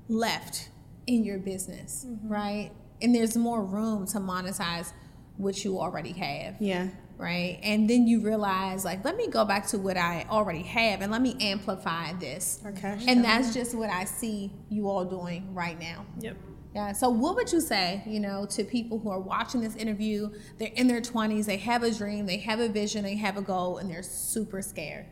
[0.09, 0.69] left
[1.07, 2.27] in your business, mm-hmm.
[2.27, 2.71] right?
[3.01, 4.91] And there's more room to monetize
[5.37, 6.55] what you already have.
[6.59, 6.89] Yeah.
[7.17, 7.59] right?
[7.61, 11.11] And then you realize, like, let me go back to what I already have and
[11.11, 12.61] let me amplify this.
[12.65, 12.97] Okay.
[13.07, 16.05] And that's just what I see you all doing right now.
[16.19, 16.37] Yep.
[16.73, 16.91] Yeah.
[16.91, 20.29] So, what would you say, you know, to people who are watching this interview?
[20.57, 23.41] They're in their 20s, they have a dream, they have a vision, they have a
[23.41, 25.05] goal, and they're super scared.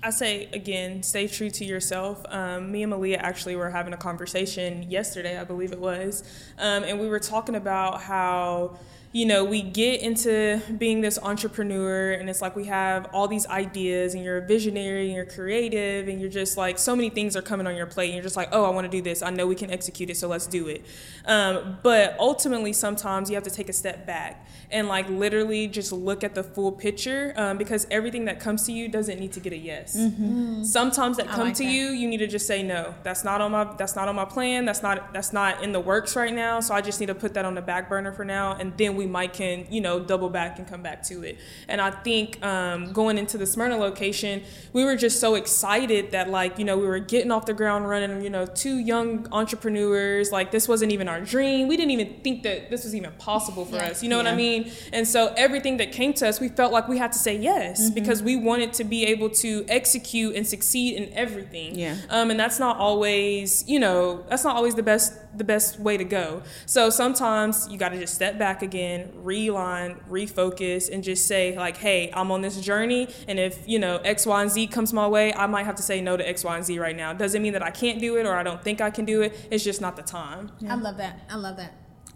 [0.00, 2.24] I say again, stay true to yourself.
[2.28, 6.22] Um, me and Maliyah actually were having a conversation yesterday, I believe it was,
[6.58, 8.78] um, and we were talking about how
[9.10, 13.46] you know we get into being this entrepreneur, and it's like we have all these
[13.48, 17.34] ideas, and you're a visionary, and you're creative, and you're just like so many things
[17.34, 19.20] are coming on your plate, and you're just like, oh, I want to do this.
[19.20, 20.84] I know we can execute it, so let's do it.
[21.24, 25.92] Um, but ultimately, sometimes you have to take a step back and like literally just
[25.92, 29.40] look at the full picture um, because everything that comes to you doesn't need to
[29.40, 29.96] get a yes.
[29.96, 30.60] Mm-hmm.
[30.60, 30.66] Mm.
[30.66, 31.70] Sometimes that come like to that.
[31.70, 32.94] you, you need to just say no.
[33.02, 34.64] That's not on my that's not on my plan.
[34.64, 36.60] That's not that's not in the works right now.
[36.60, 38.96] So I just need to put that on the back burner for now, and then
[38.96, 41.38] we might can you know double back and come back to it.
[41.68, 44.42] And I think um, going into the Smyrna location,
[44.72, 47.88] we were just so excited that like you know we were getting off the ground
[47.88, 48.22] running.
[48.22, 51.68] You know, two young entrepreneurs like this wasn't even our dream.
[51.68, 53.90] We didn't even think that this was even possible for yeah.
[53.90, 54.02] us.
[54.02, 54.24] You know yeah.
[54.24, 54.57] what I mean?
[54.64, 54.90] 13.
[54.92, 57.86] And so everything that came to us, we felt like we had to say yes
[57.86, 57.94] mm-hmm.
[57.94, 61.78] because we wanted to be able to execute and succeed in everything.
[61.78, 61.96] Yeah.
[62.08, 65.96] Um, and that's not always, you know, that's not always the best the best way
[65.96, 66.42] to go.
[66.66, 71.76] So sometimes you got to just step back again, realign, refocus, and just say like,
[71.76, 75.06] hey, I'm on this journey, and if you know X, Y, and Z comes my
[75.06, 77.12] way, I might have to say no to X, Y, and Z right now.
[77.12, 79.48] Doesn't mean that I can't do it or I don't think I can do it.
[79.50, 80.50] It's just not the time.
[80.58, 80.72] Yeah.
[80.72, 81.20] I love that.
[81.30, 81.72] I love that.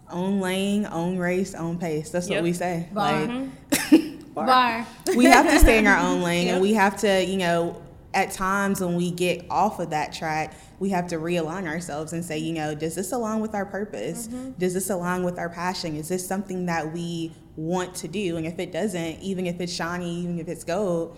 [0.09, 2.09] Own lane, own race, own pace.
[2.11, 2.37] That's Yep.
[2.37, 2.87] what we say.
[2.93, 3.11] Bar.
[3.11, 4.33] Like mm-hmm.
[4.33, 4.85] Bar.
[5.15, 6.53] we have to stay in our own lane Yep.
[6.53, 7.81] and we have to, you know,
[8.13, 12.23] at times when we get off of that track, we have to realign ourselves and
[12.23, 14.27] say, you know, does this align with our purpose?
[14.27, 14.51] Mm-hmm.
[14.59, 15.95] Does this align with our passion?
[15.95, 18.37] Is this something that we want to do?
[18.37, 21.17] And if it doesn't, even if it's shiny, even if it's gold,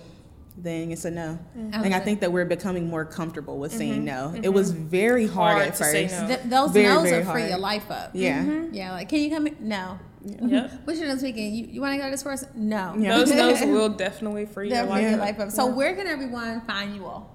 [0.57, 1.37] then it's a no.
[1.55, 4.33] And I think that we're becoming more comfortable with saying no.
[4.41, 6.13] It was very hard, Hard at first.
[6.13, 6.27] no.
[6.27, 7.49] Th- those Very, no's very will free hard.
[7.51, 8.11] your life up.
[8.13, 8.65] Yeah.
[8.71, 9.55] Yeah, like, can you come in?
[9.59, 9.99] No.
[10.23, 10.71] Yep.
[10.85, 11.55] What's your next weekend?
[11.55, 12.49] You, you want to go to this person?
[12.55, 12.95] No.
[12.97, 13.17] Yeah.
[13.17, 15.01] Those no's will definitely free your life.
[15.01, 15.51] free your life up.
[15.51, 17.31] So, where can everyone find you all?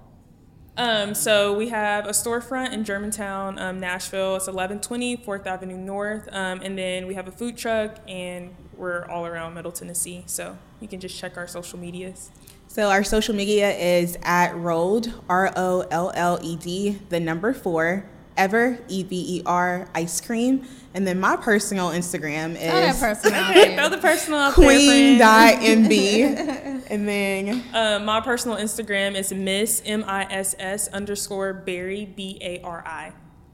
[0.77, 4.35] Um, so we have a storefront in Germantown, um, Nashville.
[4.37, 6.27] It's 1120 4th Avenue North.
[6.31, 10.23] Um, and then we have a food truck, and we're all around Middle Tennessee.
[10.25, 12.31] So you can just check our social medias.
[12.71, 17.51] So our social media is at rolled R O L L E D the number
[17.51, 18.05] four
[18.37, 23.01] ever E V E R ice cream, and then my personal Instagram Throw that is
[23.01, 28.55] person out throw the personal out queen there, dot mb, and then Uh, my personal
[28.55, 33.11] Instagram is Miss M I S S underscore Bari B A R I.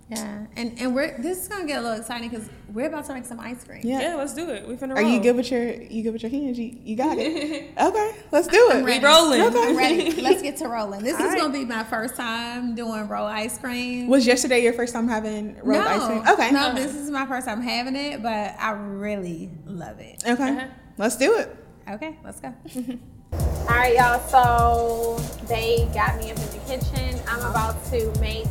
[0.09, 3.13] Yeah, and and we're this is gonna get a little exciting because we're about to
[3.13, 3.81] make some ice cream.
[3.83, 4.01] yeah.
[4.01, 4.65] Yeah, let's do it.
[4.65, 6.57] We finna Are you good with your you good with your hands?
[6.57, 7.73] You, you got it.
[7.77, 8.85] okay, let's do it.
[8.85, 9.03] ready.
[9.03, 9.41] rolling.
[9.41, 9.69] Okay.
[9.69, 10.21] I'm ready.
[10.21, 11.03] Let's get to rolling.
[11.03, 11.37] This is All right.
[11.39, 14.07] gonna be my first time doing roll ice cream.
[14.07, 16.23] Was yesterday your first time having rolled no, ice cream?
[16.25, 16.51] Okay.
[16.51, 20.23] no, this is my first time having it, but I really love it.
[20.25, 20.49] Okay.
[20.49, 20.67] Uh-huh.
[20.97, 21.53] Let's do it.
[21.89, 22.53] Okay, let's go.
[23.33, 24.19] All right, y'all.
[24.29, 27.19] So they got me up in the kitchen.
[27.27, 28.47] I'm about to make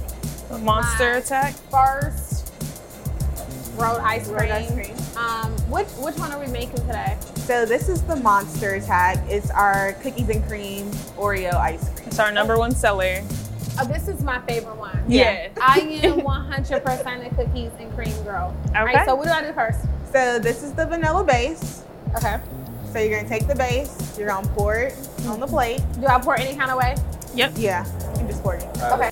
[0.50, 1.54] Monster my attack.
[1.70, 2.52] first
[3.76, 4.36] rolled ice cream.
[4.38, 4.94] Rolled ice cream.
[5.16, 7.16] Um, which which one are we making today?
[7.36, 9.18] So this is the monster attack.
[9.28, 12.08] It's our cookies and cream Oreo ice cream.
[12.08, 13.22] It's our number one seller.
[13.78, 14.98] Oh, this is my favorite one.
[15.06, 15.48] Yeah.
[15.60, 18.56] I am 100% a cookies and cream girl.
[18.74, 18.94] All Okay.
[18.94, 19.80] right, so what do I do first?
[20.12, 21.82] So this is the vanilla base.
[22.16, 22.38] Okay.
[22.92, 24.94] So you're gonna take the base, you're gonna pour it
[25.26, 25.82] on the plate.
[26.00, 26.96] Do I pour any kind of way?
[27.34, 27.52] Yep.
[27.56, 28.62] Yeah, you can just pour it.
[28.62, 28.82] in.
[28.82, 29.10] Okay.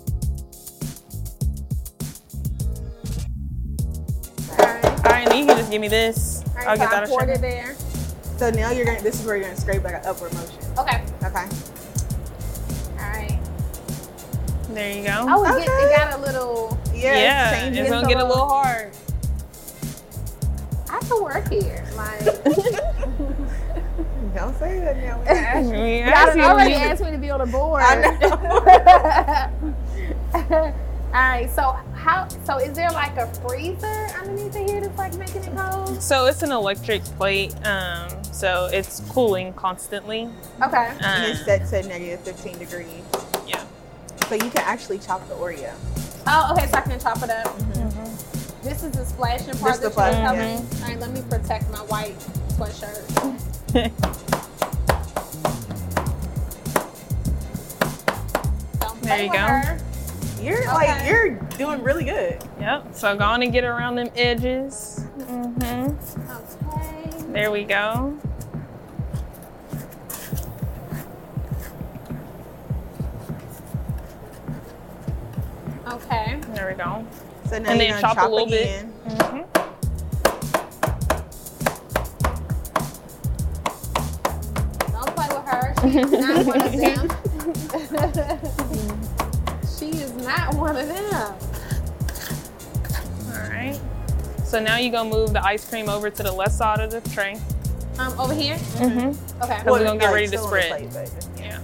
[5.25, 5.33] Right.
[5.33, 6.43] All right, you can just give me this.
[6.49, 7.33] All right, I'll so get that I a poured sugar.
[7.33, 7.75] it there.
[8.37, 9.01] So now you're gonna.
[9.03, 10.59] This is where you're gonna scrape like an upward motion.
[10.79, 11.03] Okay.
[11.25, 11.47] Okay.
[12.99, 13.39] All right.
[14.70, 15.27] There you go.
[15.29, 15.85] Oh, it, get, Okay.
[15.85, 16.79] it got a little.
[16.93, 17.14] Yeah.
[17.16, 18.93] yeah, change it's gonna get a little hard.
[20.91, 21.85] I can work here.
[21.97, 22.25] Like,
[24.35, 25.20] Don't say that now.
[25.70, 27.83] We y'all asked done you already asked me to be on the board.
[27.83, 29.51] I
[31.15, 31.49] All right.
[31.51, 31.62] So
[31.95, 32.27] how?
[32.45, 36.03] So is there like a freezer underneath it here that's like making it cold?
[36.03, 40.29] So it's an electric plate, um, so it's cooling constantly.
[40.61, 40.93] Okay.
[41.01, 42.89] And Um, it's set to negative 15 degrees.
[43.47, 43.65] yeah.
[44.29, 45.73] So you can actually chop the Oreo.
[46.27, 46.67] Oh, okay.
[46.67, 47.57] So I can chop it up.
[48.65, 50.57] This is the splashing part This the that you're splash, telling yeah.
[50.57, 50.67] me.
[50.83, 50.99] All right.
[51.01, 52.19] Let me protect my white
[52.59, 53.85] sweatshirt.
[59.03, 59.39] There you go.
[59.39, 59.79] her.
[60.45, 62.42] You're like you're doing really good.
[62.61, 62.88] Yep.
[62.95, 65.07] So go on and get around them edges.
[65.18, 66.30] Mm-hmm.
[66.66, 67.32] Okay.
[67.32, 68.18] There we go.
[75.88, 76.40] Okay.
[76.55, 77.07] There we go.
[77.49, 78.62] So now And then gonna chop a chop little bit.
[78.62, 78.92] again.
[79.05, 79.42] hmm
[84.92, 85.74] Don't play with her.
[85.82, 87.09] She is not one of them.
[90.25, 91.35] she not one of them.
[93.29, 93.81] All right.
[94.45, 97.01] So now you're gonna move the ice cream over to the left side of the
[97.11, 97.41] tray.
[97.99, 98.57] Um, over here.
[98.57, 99.43] Mm-hmm.
[99.43, 99.59] Okay.
[99.59, 100.68] Because we're gonna get ready to still on spread.
[100.91, 101.61] plate, but just- Yeah.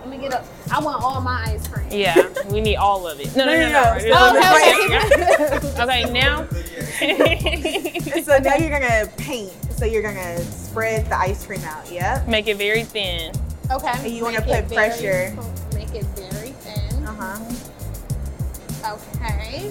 [0.00, 0.44] Let me get up.
[0.70, 1.86] I want all my ice cream.
[1.90, 2.28] Yeah.
[2.50, 3.34] We need all of it.
[3.36, 3.82] No, no, no, No, no.
[3.82, 4.16] no, Just no.
[4.16, 5.80] on the Oh, plate.
[5.80, 6.46] Okay, now.
[8.26, 9.52] So now you're gonna paint.
[9.76, 10.40] So you're gonna
[10.76, 11.90] spread the ice cream out.
[11.90, 12.28] Yep.
[12.28, 13.32] Make it very thin.
[13.70, 13.88] Okay.
[13.94, 15.34] And you wanna put it very- pressure.
[15.72, 17.06] Make it very thin.
[17.06, 17.14] Uh
[18.84, 18.92] huh.
[18.92, 19.70] Okay.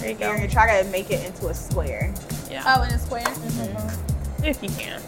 [0.00, 0.26] There you go.
[0.26, 2.12] You're gonna try to make it into a square.
[2.50, 2.64] Yeah.
[2.66, 3.22] Oh, in a square.
[3.22, 4.44] Mm-hmm.
[4.44, 5.00] If you can.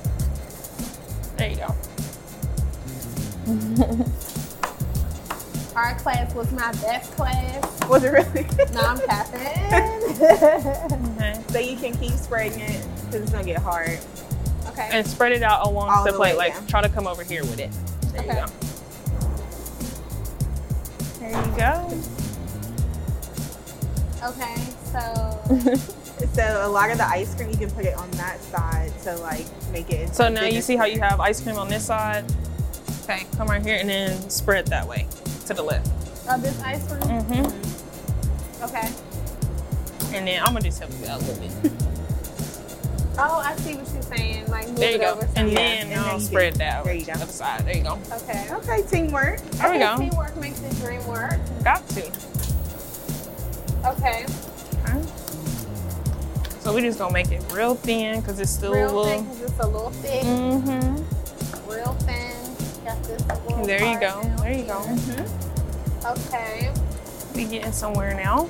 [1.37, 1.75] There you go.
[5.75, 7.89] Our class was my best class.
[7.89, 8.47] Was it really?
[8.73, 10.13] No, I'm capping.
[10.25, 11.43] Okay.
[11.49, 13.99] so you can keep spreading it because it's gonna get hard.
[14.75, 14.89] Okay.
[14.93, 16.33] And spread it out along All the plate.
[16.35, 16.67] way, Like yeah.
[16.69, 17.71] try to come over here with it.
[18.13, 18.41] There Okay.
[18.41, 18.47] you go.
[21.21, 21.91] There you go.
[24.29, 24.57] Okay.
[24.93, 25.81] So.
[26.33, 29.17] So a lot of the ice cream you can put it on that side to
[29.17, 30.03] like make it.
[30.03, 32.25] Into So now you see how you have ice cream on this side?
[33.03, 35.07] Okay, come right here and then spread that way
[35.47, 35.91] to the left.
[36.29, 37.01] Oh, this ice cream.
[37.21, 38.65] Mm-hmm.
[38.65, 38.89] Okay.
[40.17, 41.73] And then I'm gonna just help you out a little bit.
[43.17, 44.47] Oh, I see what you're saying.
[44.49, 45.13] Like move There you it go.
[45.13, 45.21] over.
[45.23, 47.13] And some- then and then I'll spread can- that there over you go.
[47.15, 47.65] the other side.
[47.67, 47.99] There you go.
[48.13, 48.47] Okay.
[48.51, 49.39] Okay, teamwork.
[49.53, 49.97] There we go.
[49.99, 51.39] Teamwork makes the dream work.
[51.63, 52.07] Got to.
[53.87, 54.27] Okay.
[54.87, 55.03] Okay.
[56.61, 59.05] So we just gonna make it real thin because it's still a little.
[59.05, 59.25] Real little.
[59.25, 60.23] thin, 'cause it's a little thick.
[60.25, 61.71] Mm-hmm.
[61.71, 62.85] Real thin.
[62.85, 64.23] Got this little There you go.
[64.39, 65.27] There you here.
[66.03, 66.11] go.
[66.11, 66.73] Okay.
[67.35, 68.49] We getting somewhere now.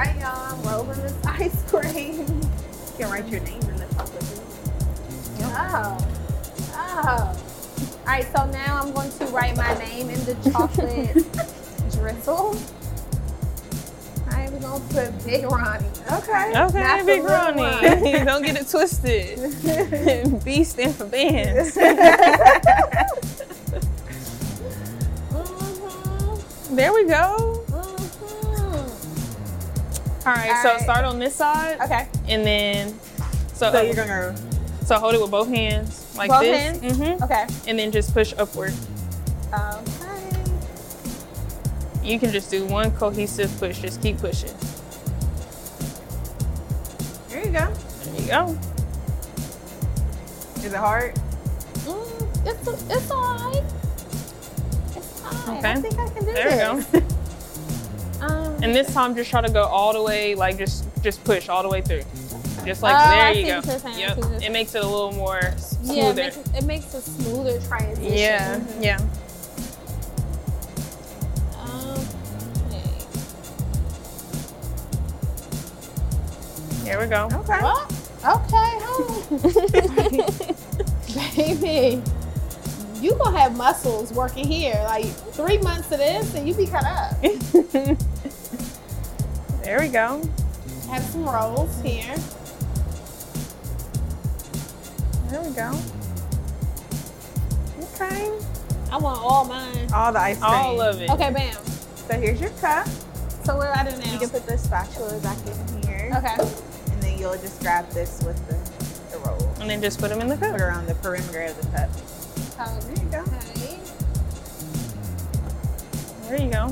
[0.00, 0.54] Right, y'all.
[0.54, 2.18] I'm rolling this ice cream.
[2.18, 4.24] You can write your name in the chocolate.
[5.42, 5.98] Oh.
[6.72, 7.36] Oh.
[8.00, 11.12] All right, so now I'm going to write my name in the chocolate
[11.92, 12.56] drizzle.
[14.26, 15.86] Right, we're going to put Big Ronnie.
[16.12, 16.52] Okay.
[16.56, 18.24] Okay, Not Big Ronnie.
[18.24, 20.44] Don't get it twisted.
[20.44, 21.74] B stand for bands.
[26.70, 27.49] There we go.
[30.30, 30.80] All right, All so right.
[30.80, 32.06] start on this side, Okay.
[32.28, 32.94] and then
[33.52, 34.36] so So you're gonna.
[34.84, 36.96] so hold it with both hands like Both this, hands?
[36.98, 37.46] hmm Okay.
[37.66, 38.72] and then just push upward.
[39.52, 40.44] Okay.
[42.04, 43.80] You can just do one cohesive push.
[43.80, 44.52] Just keep pushing.
[47.28, 47.66] There you go.
[48.04, 48.58] There you go.
[50.58, 51.14] Is it hard?
[51.86, 53.64] Mm, it's it's all right.
[54.94, 55.64] It's fine.
[55.66, 56.34] I think I can do it.
[56.34, 57.00] There we this.
[57.00, 57.06] go.
[58.20, 61.48] Um, and this time, just try to go all the way, like just just push
[61.48, 62.02] all the way through.
[62.64, 63.62] Just like oh, there I you go.
[63.96, 64.42] Yep.
[64.42, 65.94] It, makes it a little more smoother.
[65.94, 68.12] Yeah, it makes, it makes a smoother transition.
[68.12, 68.82] Yeah, mm-hmm.
[68.82, 68.98] yeah.
[72.68, 72.90] Okay.
[76.84, 77.28] Here we go.
[77.32, 77.60] Okay.
[77.62, 77.88] Well,
[78.26, 78.78] okay,
[81.36, 82.02] Baby
[83.00, 84.80] you gonna have muscles working here.
[84.84, 87.12] Like three months of this, and you be cut up.
[89.62, 90.20] There we go.
[90.90, 92.16] have some rolls here.
[95.28, 95.70] There we go.
[97.94, 98.32] Okay.
[98.90, 99.88] I want all mine.
[99.92, 100.50] All the ice cream.
[100.50, 101.10] All of it.
[101.10, 101.54] Okay, bam.
[102.08, 102.88] So here's your cup.
[103.44, 104.12] So where I do now?
[104.12, 106.10] You can put the spatula back in here.
[106.16, 106.36] okay.
[106.92, 108.56] And then you'll just grab this with the,
[109.16, 109.48] the roll.
[109.60, 110.54] And then just put them in the Put cup.
[110.56, 111.90] it around the perimeter of the cup.
[112.62, 113.20] Oh, There you go.
[113.20, 113.78] Okay.
[116.28, 116.68] There you go.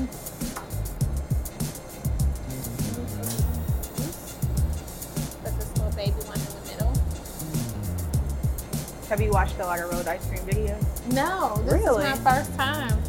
[5.43, 6.93] Put this little baby one in the middle.
[9.09, 11.11] Have you watched a lot of rolled ice cream videos?
[11.11, 12.05] No, this Really?
[12.05, 13.01] is my first time.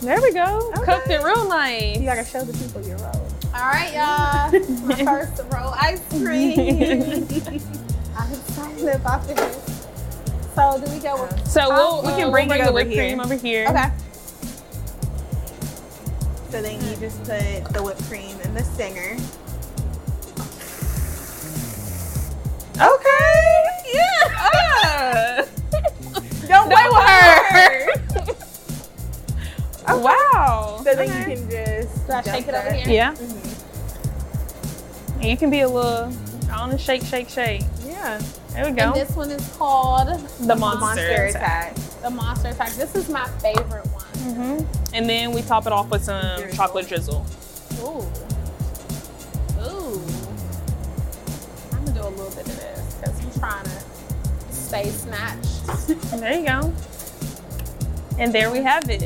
[0.00, 0.72] There we go.
[0.78, 0.92] Okay.
[0.92, 1.98] Cooked it real nice.
[1.98, 3.28] You gotta show the people your roll.
[3.54, 4.50] All right, y'all.
[4.86, 6.58] my first roll ice cream.
[8.18, 9.77] I'm excited about this.
[10.58, 11.46] So do we go with?
[11.46, 13.06] So we'll, we can we'll bring it the over whipped here.
[13.08, 13.68] cream over here.
[13.68, 13.90] Okay.
[16.50, 19.16] So then you just put the whipped cream in the singer.
[22.80, 23.64] Okay.
[23.94, 25.44] Yeah.
[26.48, 27.86] Don't play with her.
[30.00, 30.80] Wow.
[30.82, 31.18] So then Okay.
[31.30, 32.06] you can just.
[32.08, 32.86] Do I shake it over that.
[32.86, 32.94] here?
[32.94, 33.14] Yeah.
[33.14, 33.44] Mhm.
[35.24, 36.12] You can be a little
[36.52, 37.62] on a shake, shake, shake.
[37.86, 38.20] Yeah.
[38.58, 38.86] There we go.
[38.86, 40.08] And this one is called
[40.40, 40.80] The monster.
[40.80, 41.76] Monster attack.
[42.02, 42.72] the Monster Attack.
[42.72, 44.04] This is my favorite one.
[44.34, 46.56] hmm And then we top it off with some Drizzle.
[46.56, 47.24] chocolate drizzle.
[47.78, 48.00] Ooh.
[49.62, 50.02] Ooh.
[51.70, 53.80] I'm gonna do a little bit of this because I'm trying to
[54.52, 56.10] stay snatched.
[56.18, 56.72] There you go.
[58.18, 59.02] And there we have it.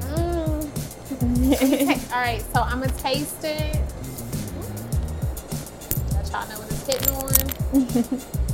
[0.00, 0.66] Mm.
[2.10, 3.76] All right, so I'm gonna taste it.
[6.12, 7.26] Let y'all know what it's hitting on.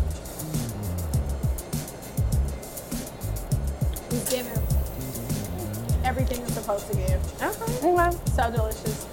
[4.32, 7.42] it's giving everything it's supposed to give.
[7.42, 7.78] Okay.
[7.82, 8.16] Oh, okay.
[8.32, 9.06] So delicious.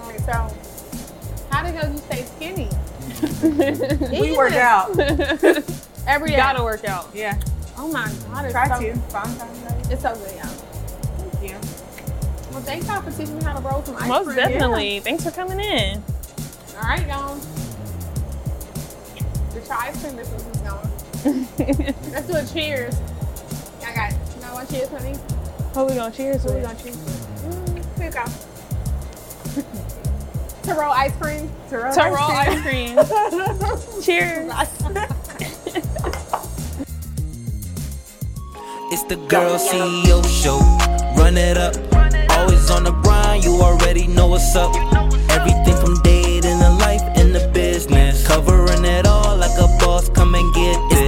[0.00, 0.56] All right, so
[1.50, 2.68] how to go you stay skinny?
[4.20, 4.98] We work out.
[6.06, 6.36] Every day.
[6.36, 7.08] Gotta work out.
[7.14, 7.40] Yeah.
[7.76, 8.94] Oh my god, it's Try so, to.
[8.94, 9.92] Valentine's Day.
[9.92, 10.46] It's so good, y'all.
[10.46, 11.58] Thank you.
[12.52, 14.36] Well, thank y'all for teaching me how to roll some ice Most cream.
[14.36, 15.00] definitely.
[15.00, 16.02] Thanks for coming in.
[16.76, 17.36] All right, y'all.
[19.54, 20.91] The try ice cream business is going.
[21.24, 22.94] Let's do a cheers.
[23.84, 24.12] I got.
[24.12, 25.14] You know what cheers, honey?
[25.74, 26.68] What we gonna cheers What we with?
[26.68, 27.42] gonna cheers with?
[27.44, 28.24] Mm, here you go.
[30.64, 31.50] to ice cream.
[31.70, 32.96] To roll To roll ice cream.
[34.02, 34.52] cheers.
[38.90, 40.58] It's the Girl CEO Show.
[41.20, 41.74] Run it up.
[42.38, 44.74] Always on the grind, you already know what's up.
[45.30, 48.26] Everything from dating to life in the business.
[48.26, 48.71] Covering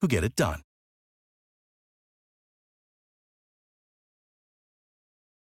[0.00, 0.60] who get it done.